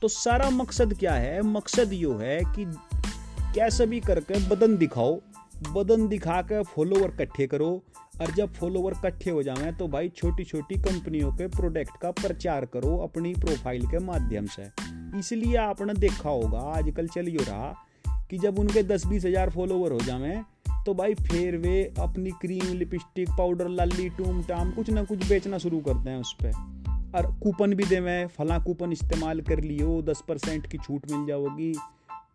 तो 0.00 0.08
सारा 0.08 0.48
मकसद 0.50 0.94
क्या 0.94 1.12
है? 1.14 1.40
मकसद 1.44 1.92
यो 1.92 2.12
है 2.14 2.38
कि 2.56 2.64
कैसे 3.54 3.86
भी 3.86 4.00
करके 4.00 4.46
बदन 4.48 4.76
दिखाओ, 4.76 5.14
बदन 5.68 6.06
दिखा 6.08 6.40
के 6.42 6.62
फॉलोवर 6.64 7.12
इकट्ठे 7.12 7.46
करो, 7.46 7.70
और 8.20 8.30
जब 8.30 8.52
फॉलोवर 8.54 8.92
इकट्ठे 8.92 9.30
हो 9.30 9.42
जाए 9.42 9.72
तो 9.72 9.86
भाई 9.88 10.08
छोटी 10.08 10.44
छोटी 10.44 10.74
कंपनियों 10.80 11.32
के 11.32 11.46
प्रोडक्ट 11.48 11.96
का 12.02 12.10
प्रचार 12.12 12.64
करो 12.66 12.96
अपनी 13.04 13.32
प्रोफ़ाइल 13.34 13.86
के 13.86 13.98
माध्यम 14.04 14.46
से। 14.48 14.70
इसलिए 15.18 15.56
आपने 15.58 15.94
देखा 15.96 16.28
होगा, 16.28 16.60
आजकल 16.70 17.08
चल 17.08 17.28
यो 17.28 17.42
रहा 17.42 17.74
कि 18.30 18.38
जब 18.38 18.58
उनके 18.58 18.82
दस 18.82 19.06
बीस 19.06 19.24
हज़ार 19.24 19.50
फॉलोवर 19.50 19.92
हो 19.92 19.98
जाए 20.00 20.44
तो 20.86 20.94
भाई 20.94 21.14
फिर 21.16 21.56
वे 21.56 21.82
अपनी 21.98 22.30
क्रीम 22.40 22.72
लिपस्टिक 22.74 23.30
पाउडर 23.30 23.68
लाली, 23.68 24.08
टूम, 24.08 24.42
टाम, 24.42 24.70
कुछ 24.70 24.90
ना 24.90 25.02
कुछ 25.04 25.28
बेचना 25.28 25.58
शुरू 25.58 25.80
करते 25.80 26.10
हैं 26.10 26.18
उस 26.18 26.36
पर 26.42 26.50
और 27.16 27.26
कूपन 27.42 27.74
भी 27.74 27.84
दे 27.84 28.00
मैं 28.00 28.26
फला 28.28 28.58
कूपन 28.58 28.92
इस्तेमाल 28.92 29.40
कर 29.40 29.60
लियो, 29.60 30.00
दस 30.02 30.22
परसेंट 30.28 30.66
की 30.66 30.78
छूट 30.78 31.10
मिल 31.10 31.26
जाओगी। 31.26 31.72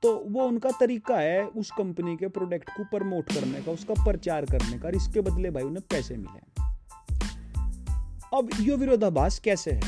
तो 0.04 0.14
वो 0.28 0.44
उनका 0.44 0.70
तरीका 0.80 1.18
है 1.18 1.44
उस 1.46 1.72
कंपनी 1.72 2.16
के 2.18 2.28
प्रोडक्ट 2.28 2.70
को 2.70 2.84
प्रमोट 2.92 3.34
करने 3.34 3.62
का, 3.62 3.72
उसका 3.72 3.94
प्रचार 4.04 4.46
करने 4.46 4.78
का, 4.78 4.88
और 4.88 4.96
इसके 4.96 5.22
बदले 5.22 5.52
भाई 5.52 5.64
उन्हें 5.64 5.84
पैसे 5.92 6.18
मिले। 6.18 6.70
अब 8.38 8.50
यो 8.62 8.78
विरोधाभास 8.78 9.40
कैसे 9.40 9.72
है? 9.72 9.82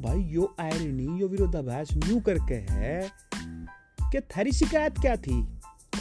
भाई 0.00 0.22
यो 0.24 0.54
आयरनी 0.60 1.20
यो 1.20 1.28
विरोधाभास 1.28 1.92
न्यू 1.96 2.20
करके 2.20 2.54
है 2.72 3.00
कि 4.12 4.20
थारी 4.20 4.52
शिकायत 4.52 4.98
क्या 4.98 5.16
थी? 5.16 5.46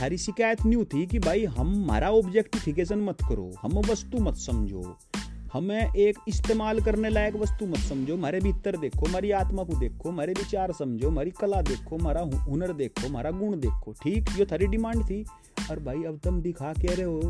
थारी 0.01 0.17
शिकायत 0.17 0.57
न्यू 0.65 0.83
थी 0.83 1.05
कि 1.05 1.19
भाई 1.19 1.45
हम 1.45 1.83
हमारा 1.83 2.09
ऑब्जेक्टिफिकेशन 2.09 2.99
मत 2.99 3.17
करो, 3.29 3.51
हम 3.61 3.77
वस्तु 3.77 4.17
मत 4.17 4.35
समझो। 4.35 4.97
हमें 5.53 5.93
एक 5.93 6.17
इस्तेमाल 6.27 6.79
करने 6.79 7.09
लायक 7.09 7.35
वस्तु 7.35 7.65
मत 7.65 7.77
समझो। 7.77 8.17
हमारे 8.17 8.39
भीतर 8.39 8.77
देखो, 8.77 9.07
हमारी 9.07 9.31
आत्मा 9.31 9.63
को 9.63 9.79
देखो, 9.79 10.09
हमारे 10.09 10.33
विचार 10.33 10.71
समझो, 10.71 11.09
हमारी 11.09 11.31
कला 11.31 11.61
देखो, 11.61 11.97
हमारा 11.97 12.21
हुनर 12.21 12.73
देखो, 12.73 13.07
हमारा 13.07 13.31
गुण 13.31 13.59
देखो। 13.59 13.91
ठीक? 13.91 14.29
जो 14.29 14.45
थारी 14.45 14.67
डिमांड 14.67 15.03
थी। 15.03 15.25
और 15.71 15.79
भाई 15.79 16.03
अब 16.03 16.19
तुम 16.23 16.41
दिखा 16.41 16.73
क्या 16.73 16.93
रहे 16.93 17.03
हो? 17.03 17.21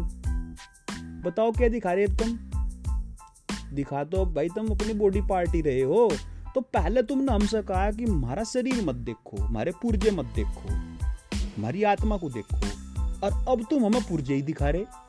बताओ 1.25 1.51
क्या 1.51 1.67
दिखा 1.67 1.93
रहे 1.93 2.05
अब 2.05 2.17
तुम? 2.17 2.37
दिखा 3.75 4.03
तो 4.03 4.25
भाई 4.25 4.49
तुम 4.49 4.67
अपनी 4.67 4.93
बॉडी 4.93 5.21
पार्टी 5.21 5.61
रहे 5.61 5.81
हो। 5.81 6.11
तो 6.55 6.61
पहले 6.61 7.01
तुमने 7.03 7.31
हमसे 7.31 7.61
कहा 7.61 7.89
कि 7.91 8.05
हमारा 8.05 8.43
शरीर 8.43 8.83
मत 8.85 8.95
देखो, 8.95 9.41
हमारे 9.41 9.71
पुर्जे 9.81 10.11
मत 10.11 10.25
देखो, 10.35 10.69
हमारी 11.57 11.83
आत्मा 11.83 12.17
को 12.17 12.29
देखो, 12.29 12.57
और 13.23 13.45
अब 13.49 13.65
तुम 13.69 13.85
हमें 13.85 14.01
पुर्जे 14.01 14.35
ही 14.35 14.41
दिखा 14.41 14.69
रहे 14.69 15.07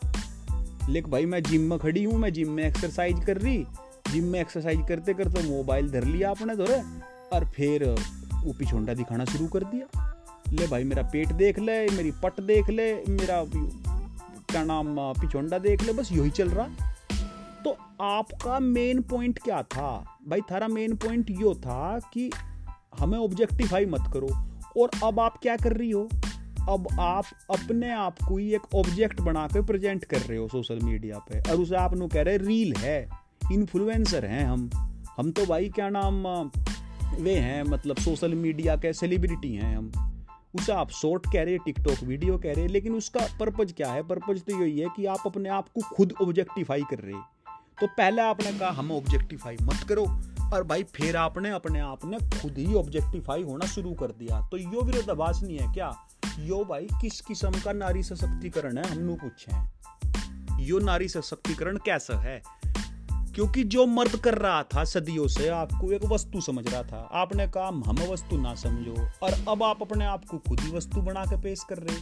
लेकिन 0.88 1.11
भाई, 1.11 1.26
मैं 1.26 1.42
जिम 1.42 1.62
में 1.70 1.78
खड़ी 1.78 2.04
हूँ, 2.04 2.18
मैं 2.18 2.32
जिम 2.32 2.50
में 2.50 2.64
एक्सरसाइज 2.64 3.25
कर 3.25 3.38
रही 3.38 3.64
जिम 4.12 4.25
में 4.25 4.40
एक्सरसाइज 4.40 4.80
करते 4.88 5.14
करते 5.14 5.49
मोबाइल 5.49 5.90
धर 5.90 6.04
लिया 6.04 6.30
आपने 6.30 6.56
धोरे, 6.56 6.80
और 7.32 7.44
फिर 7.47 7.85
वो 8.35 8.52
पिछोंडा 8.52 8.94
दिखाना 8.94 9.25
शुरू 9.25 9.47
कर 9.47 9.64
दिया। 9.64 10.16
ले 10.52 10.66
भाई, 10.66 10.85
मेरा 10.85 11.02
पेट 11.02 11.32
देख 11.32 11.59
ले, 11.59 11.87
मेरी 11.88 12.11
पट 12.23 12.40
देख 12.40 12.70
ले, 12.70 12.92
मेरा 13.09 13.44
क्या 14.50 14.64
नाम, 14.64 14.94
पिछोंडा 15.20 15.59
देख 15.59 15.82
ले, 15.82 15.92
बस 15.92 16.12
यही 16.12 16.30
चल 16.30 16.49
रहा। 16.49 16.66
तो 17.64 17.76
आपका 18.00 18.59
मेन 18.59 19.02
पॉइंट 19.02 19.38
क्या 19.38 19.62
था? 19.62 20.10
भाई, 20.29 20.41
थारा 20.41 20.69
मेन 20.69 20.97
पॉइंट 20.97 21.31
यो 21.31 21.55
था 21.55 21.99
कि 21.99 22.31
हमें 22.99 23.19
ऑब्जेक्टिफाई 23.19 23.87
मत 23.87 24.11
करो। 24.12 24.29
और 24.81 24.91
अब 25.05 25.21
आप 25.21 25.39
क्या 25.43 25.57
कर 25.57 25.73
रही 25.73 25.91
हो? 25.91 26.09
अब 26.69 26.89
आप 27.00 27.25
अपने 27.50 27.93
आप 27.93 28.17
को 28.29 28.37
ही 28.37 28.55
एक 28.55 28.75
ऑब्जेक्ट 28.75 29.21
बना 29.21 29.47
के 29.47 29.62
प्रेजेंट 29.62 30.05
कर 30.05 30.19
रहे 30.19 30.39
हो 30.39 30.49
सोशल 30.49 30.79
मीडिया 30.79 31.19
पे। 31.19 31.50
और 31.50 31.57
उसे 31.57 31.77
आप 31.77 31.95
कह 31.95 32.23
रहे 32.23 32.37
रील 32.37 32.75
है 32.77 33.11
इन्फ्लुएंसर 33.53 34.25
हैं 34.25 34.45
हम। 34.45 34.71
हम 35.17 35.31
तो 35.31 35.47
भाई, 35.47 35.69
क्या 35.69 35.89
नाम, 35.89 36.27
वे 37.23 37.35
हैं 37.35 37.62
मतलब 37.62 37.97
सोशल 37.97 38.35
मीडिया 38.35 38.77
के 38.77 38.93
सेलिब्रिटी 38.93 39.55
हैं 39.55 39.79
हम। 39.79 39.93
उसे 40.55 40.73
आप 40.73 40.91
शॉर्ट 40.91 41.27
कह 41.27 41.43
रहे 41.43 41.59
टिकटॉक 41.59 42.03
वीडियो 42.05 42.39
कह 42.39 42.53
रहे 42.53 42.67
लेकिन 42.67 42.95
उसका 42.95 43.21
पर्पज 43.41 43.73
क्या 43.73 43.93
है? 43.93 44.03
पर्पज 44.03 44.43
तो 44.43 44.62
यही 44.62 44.79
है 44.79 44.87
कि 44.97 45.07
आप 45.07 45.23
अपने 45.27 45.49
आप 45.49 45.69
को 45.69 45.81
खुद 45.81 46.15
ऑब्जेक्टिफाई 46.23 46.83
कर 46.83 46.99
रहे 46.99 47.15
तो 47.80 47.87
पहले 47.87 48.22
आपने 48.22 48.52
कहा, 48.52 48.70
हम 48.70 48.92
ऑब्जेक्टिफाई 48.92 49.56
मत 49.62 49.76
करो। 49.88 50.06
और 50.54 50.64
भाई, 50.64 50.82
फिर 50.82 51.16
आपने 51.16 51.50
अपने 51.50 51.80
आप 51.80 52.04
ने 52.04 52.18
खुद 52.18 52.54
ही 52.58 52.75
ऑब्जेक्टिफाई 52.75 53.42
होना 53.42 53.66
शुरू 53.66 53.92
कर 53.92 54.06
दिया। 54.06 54.49
तो 54.49 54.56
यो 54.56 54.82
विरोधाभास 54.82 55.40
नहीं 55.42 55.58
है 55.58 55.75
क्या? 55.75 55.96
यो 56.38 56.64
भाई, 56.64 56.87
किस 57.02 57.20
किस्म 57.20 57.50
का 57.50 57.72
नारी 57.72 58.02
सशक्तिकरण 58.02 58.78
है? 58.78 58.92
हमने 58.92 59.14
पूछे। 59.14 59.56
हैं 59.56 59.72
यो 60.60 60.78
नारी 60.78 61.08
सशक्तिकरण 61.08 61.76
कैसा 61.76 62.20
है? 62.20 62.42
क्योंकि 63.34 63.64
जो 63.64 63.87
मर्द 63.87 64.16
कर 64.16 64.38
रहा 64.38 64.62
था 64.62 64.84
सदियों 64.84 65.28
से, 65.28 65.49
आपको 65.49 65.92
एक 65.92 66.04
वस्तु 66.04 66.40
समझ 66.40 66.75
रहा 66.75 66.82
था। 66.82 67.08
आपने 67.12 67.46
कहा, 67.46 67.66
हम 67.66 67.96
वस्तु 68.08 68.37
ना 68.37 68.54
समझो। 68.54 69.08
और 69.22 69.32
अब 69.49 69.62
आप 69.62 69.82
अपने 69.82 70.04
आप 70.04 70.25
को 70.25 70.38
खुद 70.38 70.60
ही 70.60 70.72
वस्तु 70.72 71.02
बना 71.02 71.25
के 71.25 71.40
पेश 71.40 71.62
कर 71.62 71.78
रहे। 71.78 71.96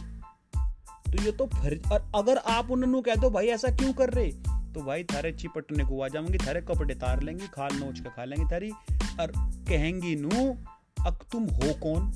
तो 1.11 1.23
ये 1.23 1.31
तो 1.31 1.45
फ़र्ज़, 1.45 1.93
और 1.93 2.11
अगर 2.15 2.37
आप 2.37 2.71
उन्होंने 2.71 3.01
कह 3.01 3.15
दो, 3.15 3.29
भाई, 3.29 3.47
ऐसा 3.47 3.67
क्यों 3.67 3.93
कर 3.93 4.09
रहे? 4.09 4.58
तो 4.73 4.81
भाई 4.81 5.03
थारे 5.03 5.31
चिपटने 5.31 5.83
को 5.83 6.01
आ 6.01 6.07
जाऊँगी 6.07 6.37
थारे 6.37 6.61
कपड़े 6.61 6.95
तार 6.95 7.21
लेंगी, 7.21 7.47
खाल 7.47 7.75
नोच 7.75 7.99
के 7.99 8.09
खा 8.09 8.25
लेंगी 8.25 8.45
थारी। 8.45 8.71
और 9.19 9.31
कहेंगी 9.69 10.15
नू, 10.15 10.57
अक 11.05 11.23
तुम 11.31 11.43
हो 11.45 11.73
कौन? 11.83 12.11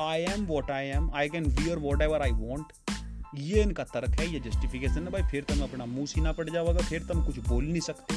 I 0.00 0.22
am 0.24 0.44
what 0.46 0.70
I 0.70 0.86
am 0.88 1.10
I 1.14 1.28
can 1.28 1.44
wear 1.52 1.78
whatever 2.02 2.22
I 2.22 2.30
want 2.32 2.72
ये 3.34 3.62
इनका 3.62 3.84
तर्क 3.84 4.20
है, 4.20 4.26
ये 4.32 4.40
जस्टिफिकेशन 4.40 5.04
है 5.04 5.10
भाई। 5.10 5.22
फिर 5.30 5.44
तुम 5.44 5.62
अपना 5.62 5.86
मुँह 5.86 6.06
सीना 6.06 6.32
पड़ 6.32 6.48
जाओगे 6.50 6.84
फिर 6.84 7.02
तुम 7.02 7.24
कुछ 7.26 7.38
बोल 7.48 7.64
नहीं 7.64 7.80
सकते। 7.80 8.16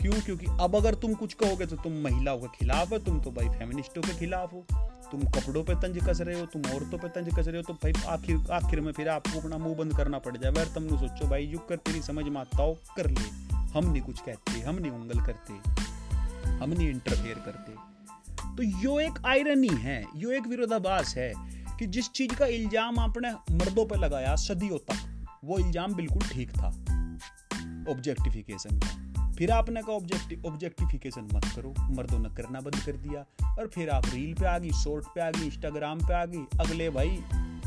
क्यों? 0.00 0.20
क्योंकि 0.20 0.46
अब 0.60 0.76
अगर 0.76 0.94
तुम 0.94 1.14
कुछ 1.14 1.34
कहोगे 1.34 1.66
तो 1.66 1.76
तुम 1.76 1.92
महिलाओं 2.02 2.38
के 2.38 2.48
खिलाफ 2.58 2.92
हो, 2.92 2.98
तुम 2.98 3.20
तो 3.20 3.30
भाई 3.30 3.48
फेमिनिस्टों 3.48 4.02
के 4.02 4.18
खिलाफ 4.18 4.52
हो। 4.52 4.64
तुम 5.10 5.20
कपड़ों 5.30 5.62
पे 5.64 5.74
तंज 5.82 5.98
कस 6.06 6.20
रहे 6.20 6.40
हो, 6.40 6.46
तुम 6.46 6.62
औरतों 6.66 6.98
पे 6.98 7.08
तंज 7.10 7.34
कस 7.34 7.46
रहे 7.46 7.56
हो 7.56 7.62
तो 7.62 7.74
भाई 7.74 7.92
आखिर 8.08 8.50
आखिर 8.52 8.80
में 8.80 8.92
फिर 8.92 9.08
आपको 9.08 9.40
अपना 9.40 9.58
मुँह 9.58 9.74
बंद 9.76 9.96
करना 9.96 10.18
पड़ 10.18 10.36
जाए। 10.36 10.50
अगर 10.50 10.72
तुम 10.74 10.88
सोचो, 10.90 11.28
भाई, 11.28 11.46
युग 11.46 11.68
कर 11.68 11.76
तेरी 11.78 12.02
समझ 12.02 12.24
में 12.24 12.40
आता 12.40 12.62
हो, 12.62 12.72
कर 12.96 13.10
ले। 13.10 13.28
हम 13.70 13.90
नहीं 13.92 14.02
कुछ 14.02 14.20
कहते, 14.20 14.60
हम 14.60 14.76
नहीं 14.76 14.92
उंगल 14.92 15.20
करते, 15.26 15.52
हम 16.54 16.70
नहीं 16.70 16.88
इंटरफेयर 16.90 17.38
करते। 17.46 17.72
तो 18.56 18.62
यो 18.82 18.98
एक 19.00 19.18
आयरनी 19.26 19.74
है, 19.78 20.02
यो 20.16 20.30
एक 20.30 20.46
विरोधाभास 20.46 21.14
है 21.16 21.32
कि 21.78 21.86
जिस 21.86 22.10
चीज़ 22.10 22.34
का 22.34 22.46
इल्ज़ाम 22.48 22.98
आपने 22.98 23.32
मर्दों 23.54 23.86
पर 23.86 23.98
लगाया 23.98 24.34
सदियों 24.42 24.78
तक, 24.90 25.00
वो 25.44 25.58
इल्ज़ाम 25.58 25.94
बिल्कुल 25.94 26.22
ठीक 26.28 26.50
था 26.50 26.68
ऑब्जेक्टिफिकेशन 27.90 28.78
का। 28.78 29.15
फिर 29.38 29.50
आपने 29.50 29.82
कहा 29.82 29.92
ऑब्जेक्टिव 29.92 30.46
ऑब्जेक्टिफिकेशन 30.46 31.28
मत 31.34 31.44
करो। 31.56 31.74
मर्दों 31.80 32.18
ने 32.18 32.28
करना 32.28 32.60
बंद 32.60 32.76
कर 32.76 32.92
दिया। 32.92 33.54
और 33.58 33.68
फिर 33.68 33.90
आप 33.90 34.04
रील 34.06 34.34
पे 34.34 34.46
आ 34.46 34.58
गई 34.58 34.70
शॉर्ट 34.70 35.04
पे 35.04 35.20
आ 35.20 35.30
गई 35.30 35.46
इंस्टाग्राम 35.46 35.98
पे 35.98 36.14
आ 36.14 36.24
गई। 36.24 36.38
अगले 36.38 36.90
भाई, 36.90 37.08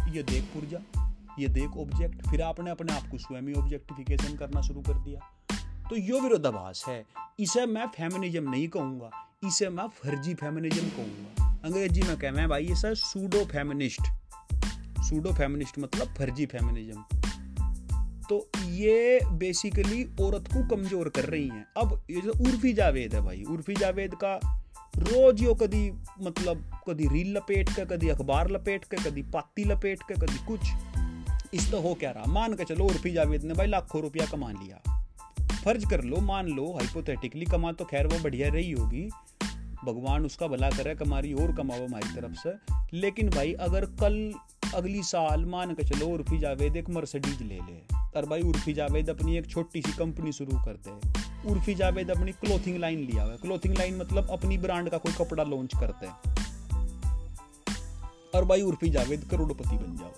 ये 0.09 0.23
देख 0.23 0.43
पुरजा, 0.43 1.11
ये 1.39 1.47
देख 1.47 1.69
ऑब्जेक्ट 1.69 2.29
फिर 2.29 2.41
आपने 2.41 2.71
अपने 2.71 2.93
आप 2.93 3.07
को 3.11 3.17
स्वयं 3.17 3.41
ही 3.41 3.53
ऑब्जेक्टिफिकेशन 3.53 4.37
करना 4.37 4.61
शुरू 4.61 4.81
कर 4.81 4.93
दिया। 4.93 5.19
तो 5.89 5.95
यो 5.95 6.19
विरोधाभास 6.21 6.85
है। 6.87 7.05
इसे 7.39 7.65
मैं 7.65 7.87
फेमिनिज्म 7.87 8.51
नहीं 8.51 8.67
कहूँगा। 8.67 9.09
इसे 9.47 9.69
मैं 9.69 9.87
फर्जी 9.87 10.33
फेमिनिज्म 10.33 10.89
कहूँगा। 10.89 11.61
अंग्रेज़ी 11.65 12.01
में 12.01 12.17
कह 12.17 12.31
मैं 12.31 12.49
भाई, 12.49 12.65
ये 12.65 12.75
sir 12.75 12.95
pseudo 12.95 13.45
feminist 13.45 14.01
pseudo 15.01 15.33
feminist 15.33 15.79
मतलब 15.79 16.07
फर्जी 16.07 16.45
फेमिनिज्म 16.45 17.03
तो 18.29 18.49
ये 18.67 19.19
बेसिकली 19.31 20.03
औरत 20.21 20.47
को 20.47 20.67
कमज़ोर 20.67 21.09
कर 21.09 21.25
रही 21.25 21.47
हैं। 21.47 21.65
अब 21.77 22.01
ये 22.11 22.21
जो 22.21 22.31
उर्फी 22.31 22.73
जावेद 22.73 23.13
है 23.13 23.21
भाई, 23.21 23.43
उर्फी 23.43 23.75
जावेद 23.75 24.15
का 24.15 24.39
रोज 24.97 25.41
यो 25.43 25.53
कभी 25.53 25.91
मतलब 26.21 26.81
कभी 26.87 27.07
रील 27.07 27.37
लपेट 27.37 27.69
के, 27.69 27.85
कभी 27.85 28.09
अखबार 28.09 28.49
लपेट 28.51 28.85
के 28.85 28.97
कदी 28.97 29.21
पाती 29.21 29.63
लपेट 29.63 30.03
के, 30.03 30.13
कभी 30.13 30.45
कुछ। 30.45 30.59
इस 31.53 31.71
तो 31.71 31.81
हो 31.81 31.93
क्या 31.93 32.11
रहा? 32.11 32.25
मान 32.25 32.53
के 32.53 32.63
चलो 32.63 32.85
उर्फी 32.85 33.11
जावेद 33.11 33.43
ने 33.43 33.53
भाई 33.53 33.67
लाखों 33.67 34.01
रुपया 34.01 34.25
कमा 34.25 34.51
लिया। 34.51 34.81
फ़र्ज़ 35.63 35.85
कर 35.85 36.03
लो, 36.03 36.17
मान 36.17 36.47
लो 36.47 36.73
हाइपोथेटिकली 36.73 37.45
कमा 37.45 37.71
तो 37.71 37.85
खैर 37.85 38.07
वो 38.07 38.19
बढ़िया 38.19 38.49
रही 38.49 38.71
होगी। 38.71 39.09
भगवान 39.85 40.25
उसका 40.25 40.47
भला 40.47 40.69
करे, 40.69 40.95
कमारी 40.95 41.33
और 41.33 41.55
कमाओ 41.55 41.85
हमारी 41.87 42.15
तरफ़ 42.15 42.33
से। 42.33 42.53
लेकिन 42.97 43.29
भाई 43.29 43.53
अगर 43.53 43.85
कल, 43.85 44.33
अगली 44.75 45.03
साल 45.03 45.45
मान 45.45 45.73
के 45.73 45.83
चलो 45.83 46.07
उर्फी 46.07 46.39
जावेद 46.39 46.75
एक 46.75 46.89
मर्सडीज 46.89 47.41
ले 47.41 47.55
ले। 47.55 47.98
और 48.15 48.25
भाई 48.25 48.41
उर्फी 48.41 48.73
जावेद 48.73 49.09
अपनी 49.09 49.37
एक 49.37 49.47
छोटी 49.47 49.81
सी 49.81 49.91
कंपनी 49.91 50.31
शुरू 50.31 50.57
कर 50.57 50.73
दे 50.73 51.19
उर्फी 51.49 51.75
जावेद 51.75 52.11
अपनी 52.11 52.31
क्लोथिंग 52.31 52.77
लाइन 52.77 52.99
लिया 52.99 53.23
हुआ 53.23 53.31
है। 53.31 53.37
क्लोथिंग 53.37 53.77
लाइन 53.77 53.97
मतलब 53.97 54.29
अपनी 54.29 54.57
ब्रांड 54.57 54.89
का 54.89 54.97
कोई 54.97 55.13
कपड़ा 55.13 55.43
लॉन्च 55.43 55.71
करते 55.79 56.07
हैं। 56.07 56.35
और 58.35 58.45
भाई 58.45 58.61
उर्फी 58.61 58.89
जावेद 58.89 59.23
करोड़पति 59.31 59.77
बन 59.77 59.97
जाओ। 59.97 60.11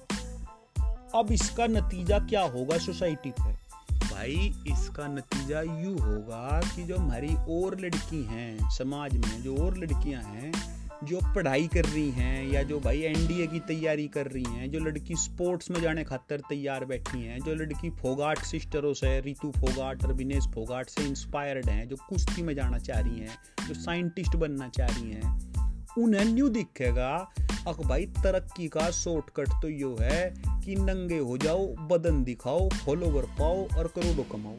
अब 1.20 1.32
इसका 1.32 1.68
नतीजा 1.68 2.20
क्या 2.20 2.42
होगा 2.42 2.78
सोसाइटी 2.78 3.32
पे? 3.32 3.54
भाई, 3.92 4.54
इसका 4.68 5.08
नतीजा 5.08 5.62
यू 5.62 5.98
होगा 5.98 6.62
कि 6.76 6.84
जो 6.84 6.98
हमारी 6.98 7.36
और 7.36 7.80
लड़की 7.80 8.24
हैं, 8.24 8.70
समाज 8.70 9.18
में 9.18 9.44
जो 9.44 9.58
और 9.58 9.78
लड़कियाँ 9.78 10.24
हैं 10.24 10.81
जो 11.04 11.20
पढ़ाई 11.36 11.68
कर 11.68 11.86
रही 11.86 12.12
हैं 12.12 12.48
या 12.48 12.64
जो 12.64 12.80
भाई 12.80 13.02
एनडीए 13.02 13.48
की 13.48 13.60
तैयारी 13.60 14.08
कर 14.08 14.28
रही 14.28 14.44
हैं, 14.44 14.72
जो 14.72 14.80
लड़की 14.80 15.16
स्पोर्ट्स 15.16 15.72
में 15.72 15.82
जाने 15.82 16.04
खातर 16.04 16.40
तैयार 16.40 16.86
बैठी 16.86 17.22
हैं, 17.22 17.40
जो 17.40 17.56
लड़की 17.56 17.90
फोगाट 17.90 18.38
सिस्टरों 18.38 18.94
से 18.94 19.20
रितु 19.20 19.52
फोगाट 19.52 20.06
और 20.06 20.14
विनेश 20.14 20.44
फोगाट 20.44 20.90
से 20.90 21.04
इंस्पायर्ड 21.04 21.66
हैं, 21.66 21.88
जो 21.88 21.96
कुश्ती 21.96 22.42
में 22.42 22.56
जाना 22.56 22.78
चाह 22.78 23.00
रही 23.00 23.20
हैं, 23.20 23.38
जो 23.68 23.74
साइंटिस्ट 23.74 24.36
बनना 24.36 24.70
चाह 24.70 24.88
रही 24.88 25.12
हैं, 25.12 25.52
उन्हें 25.98 26.26
न्यू 26.26 26.50
दिखेगा, 26.50 27.32
अक 27.68 27.82
भाई 27.82 28.06
तरक्की 28.06 28.68
का 28.68 28.92
शॉर्टकट 28.92 29.48
तो 29.50 29.70
यो 29.70 29.98
है 30.02 30.34
कि 30.66 30.76
नंगे 30.76 31.18
हो 31.18 31.38
जाओ, 31.38 31.68
बदन 31.68 32.24
दिखाओ 32.24 32.70
फॉलोवर 32.70 33.24
पाओ 33.24 33.68
और 33.78 33.88
करोड़ों 33.88 34.24
कमाओ। 34.24 34.56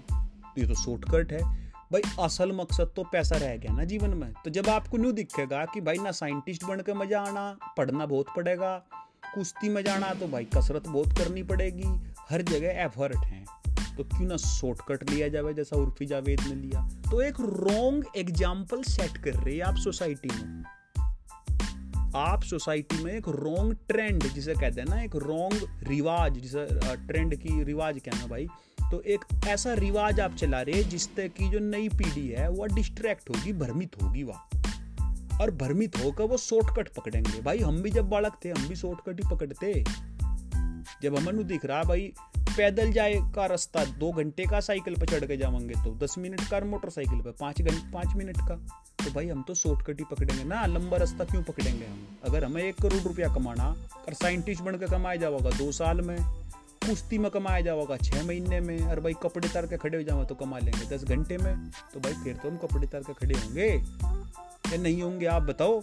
ये 0.59 0.67
तो 0.67 0.75
शॉर्टकट 0.75 1.33
है। 1.33 1.62
भाई, 1.93 2.03
असल 2.21 2.53
मकसद 2.53 2.93
तो 2.97 3.03
पैसा 3.03 3.37
रह 3.37 3.57
गया 3.57 3.73
ना 3.73 3.85
जीवन 3.85 4.11
में। 4.11 4.33
तो 4.45 4.51
जब 4.51 4.69
आपको 4.69 4.99
न्यू 4.99 5.13
दिखेगा 5.13 5.65
कि 5.65 5.81
भाई 5.81 5.99
ना 5.99 6.11
साइंटिस्ट 6.13 6.65
बन 6.65 6.81
के 6.81 6.95
मज़ा 6.95 7.21
आना, 7.21 7.75
पढ़ना 7.77 8.07
बहुत 8.07 8.27
पड़ेगा, 8.37 8.77
कुश्ती 9.35 9.69
में 9.69 9.83
जाना 9.85 10.13
तो 10.15 10.27
भाई 10.29 10.45
कसरत 10.55 10.89
बहुत 10.89 11.19
करनी 11.19 11.43
पड़ेगी। 11.43 11.89
हर 12.31 12.43
जगह 12.43 12.83
एफर्ट 12.85 13.25
है। 13.25 13.45
तो 13.97 14.05
क्यों 14.07 14.29
ना 14.29 14.37
शॉर्टकट 14.37 15.11
लिया 15.11 15.29
जाए 15.29 15.53
जैसा 15.55 15.77
उर्फी 15.77 16.07
जावेद 16.07 16.41
ने 16.41 16.55
लिया। 16.57 16.83
तो 17.11 17.21
एक 17.23 17.41
रॉन्ग 17.41 18.05
एग्ज़ाम्पल 18.17 18.83
सेट 18.83 19.17
कर 19.17 19.35
रहे 19.35 19.55
हैं 19.55 19.63
आप 19.63 19.77
सोसाइटी 19.77 20.29
में। 20.29 20.65
आप 22.17 22.43
सोसाइटी 22.43 23.03
में 23.05 23.13
एक 23.13 23.29
रॉन्ग 23.29 23.77
ट्रेंड 23.89 24.23
जिसे 24.25 24.55
कहते 24.55 24.81
हैं 24.81 24.89
ना, 24.89 25.03
एक 25.03 25.17
रॉन्ग 25.17 25.69
रिवाज, 25.83 26.39
जिसे 26.39 26.67
ट्रेंड 27.07 27.35
की 27.37 27.63
रिवाज 27.65 27.99
कहना 27.99 28.27
भाई। 28.27 28.49
तो 28.93 29.01
एक 29.01 29.25
ऐसा 29.47 29.73
रिवाज 29.73 30.21
आप 30.21 30.35
चला 30.35 30.63
रहे 30.63 30.85
जिससे 30.85 31.29
कि 31.29 31.49
जो 31.49 31.59
नई 31.59 31.89
पीढ़ी 31.89 32.29
है 32.29 32.51
वह 32.51 32.67
डिस्ट्रैक्ट 32.67 33.31
होगी, 33.31 33.53
भ्रमित 33.53 33.97
होगी 34.03 34.23
वह। 34.23 34.35
और 35.41 35.51
भ्रमित 35.51 36.05
होकर 36.05 36.25
वो 36.25 36.37
शॉर्टकट 36.37 36.89
पकड़ेंगे। 36.89 37.43
भाई, 37.43 37.59
हम 37.59 37.83
भी 37.83 37.91
जब 37.91 38.09
बालक 38.09 38.33
थे, 38.45 38.51
हम 38.51 38.69
भी 38.69 38.75
शॉर्टकट 38.75 39.21
ही 39.25 39.31
पकड़ते। 39.31 39.85
जब 41.03 41.17
हमें 41.17 41.47
दिख 41.47 41.65
रहा, 41.65 41.83
भाई, 41.83 42.13
पैदल 42.39 42.93
जाए 42.93 43.15
का 43.15 43.47
रास्ता, 43.47 43.85
दो 43.85 44.13
घंटे 44.13 44.45
का 44.45 44.61
साइकिल 44.61 44.95
पर 44.95 45.07
चढ़ 45.07 45.25
के 45.25 45.37
जाएँगे 45.37 45.75
तो 45.75 45.95
दस 45.95 46.15
मिनट 46.19 46.41
का 46.41 46.61
मोटरसाइकिल 46.61 47.21
पर 47.21 47.31
पाँच 47.31 47.63
घंटे 47.63 47.91
पाँच 47.93 48.17
मिनट 48.17 48.37
का। 48.37 48.55
तो 49.05 49.11
भाई, 49.11 49.29
हम 49.29 49.43
तो 49.43 49.55
शॉर्टकट 49.55 49.99
ही 49.99 50.05
पकड़ेंगे। 50.11 50.45
ना, 50.45 50.67
लंबा 50.67 50.97
रास्ता 50.97 51.25
क्यों 51.25 51.43
पकड़ेंगे 51.43 51.87
हम? 51.87 52.07
अगर 52.25 52.45
हमें 52.45 52.63
एक 52.63 52.75
करोड़ 52.75 53.03
रुपया 53.03 53.35
कमाना 53.35 53.77
और 54.09 54.15
साइंटिस्ट 54.15 54.63
बनकर 54.63 54.87
कमाया 54.87 55.17
जाओगा, 55.17 55.51
दो 55.51 55.73
साल 55.73 56.01
में 56.01 56.42
कुश्ती 56.83 57.19
में 57.19 57.31
कमाया 57.31 57.61
जाओगा। 57.61 57.97
छः 57.97 58.25
महीने 58.27 58.61
में 58.61 58.81
और 58.83 59.01
भाई 59.01 59.15
कपड़े 59.23 59.49
तार 59.49 59.67
के 59.67 59.77
खड़े 59.77 59.97
हो 59.97 60.03
जाओ 60.03 60.25
तो 60.25 60.35
कमा 60.35 60.59
लेंगे। 60.59 60.87
दस 60.87 61.05
घंटे 61.05 61.39
में 61.39 61.71
तो 61.95 62.01
भाई 62.01 62.13
फिर 62.15 62.37
तो 62.37 62.51
हम 62.51 62.57
कपड़े 62.57 62.87
तार 62.87 63.01
के 63.01 63.13
खड़े 63.13 63.39
होंगे। 63.39 63.69
या 63.69 64.77
नहीं 64.77 65.03
होंगे, 65.03 65.27
आप 65.27 65.43
बताओ। 65.43 65.81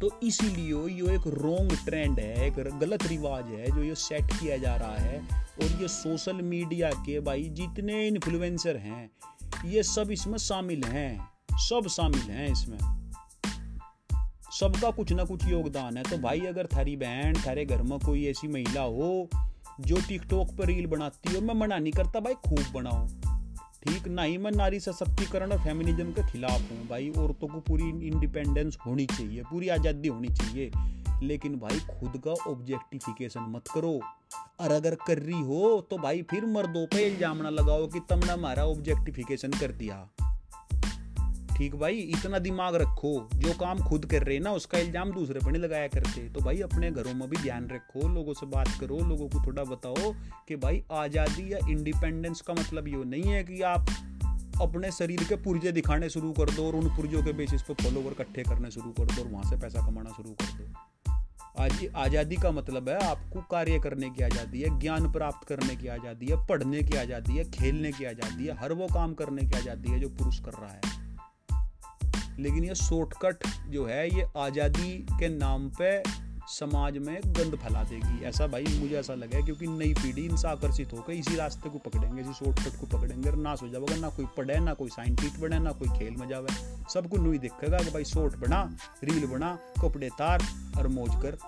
तो 0.00 0.10
इसीलिए 0.22 0.74
ये 0.94 1.14
एक 1.14 1.26
रॉन्ग 1.26 1.72
ट्रेंड 1.84 2.18
है, 2.20 2.46
एक 2.46 2.54
गलत 2.80 3.06
रिवाज 3.06 3.44
है, 3.44 3.66
जो 3.66 3.82
ये 3.82 3.94
सेट 3.94 4.32
किया 4.32 4.56
जा 4.56 4.74
रहा 4.76 4.96
है। 4.96 5.18
और 5.62 5.80
ये 5.82 5.88
सोशल 5.88 6.42
मीडिया 6.42 6.90
के 6.96 7.20
भाई 7.20 7.48
जितने 7.52 8.06
इन्फ्लुएंसर 8.06 8.76
हैं, 8.76 9.10
ये 9.64 9.82
सब 9.82 10.10
इसमें 10.10 10.38
शामिल 10.38 10.84
हैं। 10.84 11.28
सब 11.52 11.86
शामिल 11.88 12.20
हैं 12.20 12.52
इसमें। 12.52 12.78
सबका 14.52 14.90
कुछ 14.90 15.12
ना 15.12 15.24
कुछ 15.24 15.44
योगदान 15.44 15.96
है। 15.96 16.02
तो 16.02 16.18
भाई 16.18 16.40
अगर 16.40 16.66
थारी 16.66 16.96
बहन, 16.96 17.34
थारे 17.46 17.64
घर 17.64 17.82
में 17.82 17.98
कोई 17.98 18.26
ऐसी 18.26 18.48
महिला 18.48 18.82
हो 18.82 19.28
जो 19.80 19.96
टिकटॉक 20.08 20.50
पर 20.58 20.66
रील 20.66 20.86
बनाती 20.86 21.34
हो 21.34 21.40
मैं 21.40 21.54
मना 21.54 21.78
नहीं 21.78 21.92
करता 21.92 22.20
भाई, 22.20 22.34
खूब 22.46 22.72
बनाओ। 22.74 23.06
ठीक 23.82 24.06
ना 24.08 24.22
ही 24.22 24.38
मैं 24.38 24.50
नारी 24.50 24.80
सशक्तिकरण 24.80 25.52
और 25.52 25.58
फेमिनिज्म 25.58 26.12
के 26.12 26.22
खिलाफ 26.30 26.70
हूँ 26.72 26.86
भाई। 26.88 27.10
औरतों 27.10 27.48
को 27.48 27.60
पूरी 27.60 27.88
इंडिपेंडेंस 28.06 28.78
होनी 28.86 29.06
चाहिए, 29.06 29.42
पूरी 29.42 29.68
आज़ादी 29.68 30.08
होनी 30.08 30.28
चाहिए। 30.28 30.70
लेकिन 31.22 31.58
भाई, 31.58 31.78
खुद 31.90 32.20
का 32.24 32.32
ऑब्जेक्टिफिकेशन 32.50 33.46
मत 33.50 33.68
करो। 33.68 34.00
और 34.60 34.72
अगर 34.72 34.94
कर 35.06 35.18
रही 35.18 35.40
हो 35.42 35.86
तो 35.90 35.98
भाई 35.98 36.22
फिर 36.22 36.46
मर्दों 36.46 36.86
पे 36.86 37.06
इल्ज़ाम 37.06 37.42
ना 37.42 37.50
लगाओ 37.50 37.86
कि 37.86 38.00
तुमने 38.00 38.32
हमारा 38.32 38.64
ऑब्जेक्टिफिकेशन 38.64 39.50
कर 39.50 39.72
दिया। 39.72 39.96
ठीक 41.56 41.74
भाई, 41.74 41.98
इतना 42.14 42.38
दिमाग 42.38 42.74
रखो, 42.74 43.10
जो 43.34 43.52
काम 43.52 43.78
खुद 43.80 44.04
कर 44.06 44.22
रहे 44.22 44.38
ना, 44.38 44.50
उसका 44.52 44.78
इल्ज़ाम 44.78 45.12
दूसरे 45.12 45.40
पर 45.40 45.52
नहीं 45.52 45.62
लगाया 45.62 45.86
करते। 45.88 46.28
तो 46.28 46.40
भाई, 46.40 46.60
अपने 46.60 46.90
घरों 46.90 47.14
में 47.14 47.28
भी 47.30 47.36
ध्यान 47.36 47.68
रखो, 47.68 48.08
लोगों 48.08 48.34
से 48.34 48.46
बात 48.46 48.68
करो, 48.80 48.98
लोगों 48.98 49.28
को 49.28 49.40
थोड़ा 49.46 49.64
बताओ 49.64 50.12
कि 50.48 50.56
भाई, 50.56 50.82
आज़ादी 50.94 51.52
या 51.52 51.58
इंडिपेंडेंस 51.68 52.40
का 52.40 52.54
मतलब 52.54 52.88
ये 52.88 53.04
नहीं 53.06 53.32
है 53.32 53.42
कि 53.44 53.60
आप 53.62 53.86
अपने 54.62 54.90
शरीर 54.92 55.24
के 55.24 55.36
पुर्जे 55.36 55.72
दिखाने 55.72 56.08
शुरू 56.10 56.32
कर 56.32 56.50
दो 56.50 56.66
और 56.66 56.76
उन 56.76 56.88
पुर्जों 56.96 57.22
के 57.22 57.32
बेसिस 57.32 57.62
पर 57.62 57.74
फॉलोवर 57.82 58.12
इकट्ठे 58.12 58.42
करने 58.42 58.70
शुरू 58.70 58.90
कर 58.90 59.14
दो 59.14 59.22
और 59.22 59.28
वहाँ 59.28 59.50
से 59.50 59.56
पैसा 59.56 59.86
कमाना 59.86 60.10
शुरू 60.10 60.30
कर 60.32 60.52
दो। 60.58 61.14
आज 61.62 61.86
आज़ादी 61.96 62.36
का 62.36 62.50
मतलब 62.50 62.88
है 62.88 62.98
आपको 63.06 63.40
कार्य 63.50 63.78
करने 63.78 64.10
की 64.10 64.22
आज़ादी 64.22 64.60
है, 64.60 64.78
ज्ञान 64.80 65.10
प्राप्त 65.12 65.48
करने 65.48 65.76
की 65.76 65.88
आज़ादी 65.88 66.26
है, 66.26 66.36
पढ़ने 66.46 66.82
की 66.82 66.96
आज़ादी 66.96 67.36
है, 67.36 67.44
खेलने 67.50 67.92
की 67.92 68.04
आज़ादी 68.04 68.46
है, 68.46 68.56
हर 68.56 68.72
वो 68.72 68.86
काम 68.94 69.14
करने 69.14 69.46
की 69.46 69.58
आज़ादी 69.58 69.90
है 69.90 70.00
जो 70.00 70.08
पुरुष 70.08 70.38
कर 70.40 70.52
रहा 70.52 70.72
है। 70.72 71.04
लेकिन 72.38 72.64
ये 72.64 72.74
शॉर्टकट 72.76 73.46
जो 73.70 73.84
है, 73.86 74.08
ये 74.08 74.26
आज़ादी 74.36 74.92
के 75.10 75.28
नाम 75.28 75.68
पे 75.80 76.02
समाज 76.48 76.96
में 76.98 77.16
गंद 77.26 77.54
फैला 77.56 77.82
देगी। 77.84 78.24
ऐसा 78.24 78.46
भाई 78.46 78.64
मुझे 78.80 78.96
ऐसा 78.96 79.14
लगा 79.14 79.40
क्योंकि 79.44 79.66
नई 79.68 79.94
पीढ़ी 79.94 80.24
इनसे 80.24 80.48
आकर्षित 80.48 80.92
होकर 80.92 81.12
इसी 81.12 81.36
रास्ते 81.36 81.70
को 81.70 81.78
पकड़ेंगे, 81.78 82.20
इसी 82.22 82.32
शॉर्टकट 82.34 82.78
को 82.80 82.86
पकड़ेंगे 82.88 83.30
और 83.30 83.36
ना 83.36 83.54
सो 83.56 83.68
जाओगे, 83.68 83.96
ना 84.00 84.08
कोई 84.08 84.26
पढ़े, 84.36 84.58
ना 84.60 84.74
कोई 84.74 84.88
साइंटिस्ट 84.88 85.40
बने, 85.40 85.58
ना 85.58 85.72
कोई 85.72 85.88
खेल 85.98 86.14
में 86.16 86.28
जावे। 86.28 86.54
सबको 86.92 87.16
नुई 87.16 87.38
दिखेगा 87.38 87.78
कि 87.78 87.90
भाई 87.90 88.04
शॉर्ट 88.04 88.36
बना 88.38 88.62
रील 89.04 89.26
बना, 89.26 89.54
कपड़े 89.82 90.08
तार 90.18 90.46
और 90.78 90.88
मौज 90.88 91.22
कर 91.22 91.38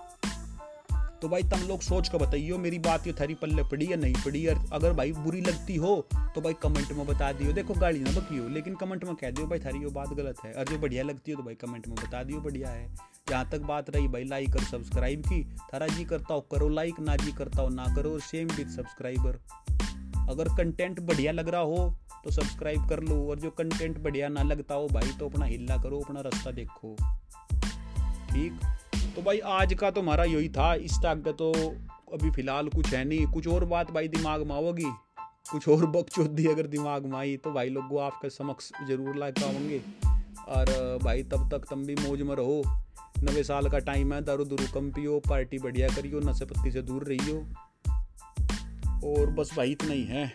तो 1.21 1.29
भाई 1.29 1.43
तुम 1.43 1.61
लोग 1.61 1.81
सोच 1.81 2.09
कर 2.09 2.17
बताइयो, 2.17 2.57
मेरी 2.57 2.77
बात 2.79 3.07
ये 3.07 3.13
थारी 3.13 3.33
पल्ले 3.33 3.63
पड़ी 3.63 3.91
या 3.91 3.95
नहीं 3.97 4.13
पड़ी? 4.15 4.45
अगर 4.45 4.93
भाई 4.93 5.11
बुरी 5.13 5.41
लगती 5.41 5.75
हो 5.75 5.95
तो 6.35 6.41
भाई 6.41 6.53
कमेंट 6.63 6.91
में 6.91 7.05
बता 7.07 7.31
दियो। 7.31 7.53
देखो 7.53 7.73
गाड़ी 7.73 7.99
ना 7.99 8.11
बकियो, 8.11 8.47
लेकिन 8.49 8.75
कमेंट 8.75 9.03
में 9.03 9.15
कह 9.15 9.31
दियो, 9.31 9.47
भाई 9.47 9.59
थारी 9.59 9.79
ये 9.79 9.89
बात 9.91 10.13
गलत 10.13 10.43
है। 10.45 10.53
और 10.53 10.65
जो 10.65 10.77
बढ़िया 10.79 11.03
लगती 11.03 11.31
हो 11.31 11.37
तो 11.37 11.43
भाई 11.43 11.55
कमेंट 11.55 11.87
में 11.87 11.95
बता 11.95 12.23
दियो, 12.23 12.39
बढ़िया 12.41 12.69
है। 12.69 12.87
जहाँ 13.29 13.49
तक 13.51 13.61
बात 13.61 13.89
रही, 13.89 14.07
भाई 14.07 14.23
लाइक 14.23 14.55
और 14.55 14.63
सब्सक्राइब 14.63 15.21
की, 15.21 15.43
थारा 15.73 15.87
जी 15.87 16.05
करता 16.05 16.33
हो, 16.33 16.41
करो 16.51 16.69
लाइक 16.69 16.99
ना 16.99 17.15
जी 17.15 17.31
करता 17.31 17.61
हो, 17.61 17.69
ना 17.69 17.93
करो 17.95 18.17
सेम 18.21 18.47
विद 18.47 18.69
सब्सक्राइबर 18.69 19.39
अगर 20.29 20.47
कंटेंट 20.47 20.99
बढ़िया 20.99 21.31
लग 21.31 21.49
रहा 21.49 21.61
हो 21.61 21.95
तो 22.23 22.31
सब्सक्राइब 22.31 22.87
कर 22.89 22.99
लो। 22.99 23.15
और 23.29 23.39
जो 23.39 23.49
कंटेंट 23.51 23.97
बढ़िया 23.99 24.27
ना 24.29 24.43
लगता 24.43 24.75
हो, 24.75 24.87
भाई 24.87 25.11
तो 25.19 25.29
अपना 25.29 25.45
हिल्ला 25.45 25.77
करो, 25.77 25.99
अपना 25.99 26.21
रास्ता 26.21 26.51
देखो। 26.51 26.95
ठीक? 28.29 28.59
तो 29.15 29.21
भाई 29.21 29.39
आज 29.39 29.73
का 29.73 29.89
तो 29.91 30.01
हमारा 30.01 30.23
यही 30.23 30.49
था, 30.49 30.73
इस 30.75 30.93
तक 30.95 31.33
तो 31.39 31.51
अभी 32.13 32.29
फ़िलहाल 32.31 32.67
कुछ 32.69 32.93
है 32.93 33.03
नहीं। 33.05 33.25
कुछ 33.27 33.47
और 33.47 33.65
बात 33.65 33.91
भाई 33.91 34.07
दिमाग 34.07 34.45
में 34.47 34.55
आओगी? 34.55 34.91
कुछ 35.51 35.67
और 35.69 35.85
बकचोदी 35.85 36.45
अगर 36.45 36.67
दिमाग 36.67 37.05
में 37.05 37.17
आई 37.17 37.35
तो 37.37 37.51
भाई 37.51 37.69
लोग 37.69 37.97
आपके 37.99 38.29
समक्ष 38.29 38.71
ज़रूर 38.87 39.15
ला 39.15 39.25
आवेंगे 39.25 39.81
और, 40.47 40.99
भाई 41.03 41.23
तब 41.23 41.49
तक 41.51 41.65
तुम 41.69 41.83
भी 41.85 41.95
मौज 41.95 42.21
में 42.21 42.35
रहो। 42.35 42.61
नवे 43.23 43.43
साल 43.43 43.69
का 43.69 43.79
टाइम 43.79 44.13
है, 44.13 44.21
दारू 44.21 44.45
दुरू 44.45 44.65
कम 44.73 44.91
पियो 44.91 45.19
पार्टी 45.19 45.57
बढ़िया 45.59 45.87
करियो 45.87 46.19
नशे 46.19 46.45
पत्ती 46.45 46.71
से 46.71 46.81
दूर 46.81 47.03
रहियो। 47.03 47.37
और 49.05 49.29
बस 49.29 49.53
भाई 49.57 49.71
इतना 49.71 49.93
ही 49.93 50.03
है। 50.03 50.25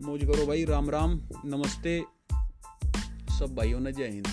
मौज 0.00 0.24
करो 0.24 0.46
भाई 0.46 0.64
राम 0.64 0.90
राम 0.90 1.20
नमस्ते। 1.44 2.02
सब 3.38 3.54
भाइयों 3.54 3.80
ने 3.80 3.92
जय 3.92 4.08
हिंद। 4.08 4.28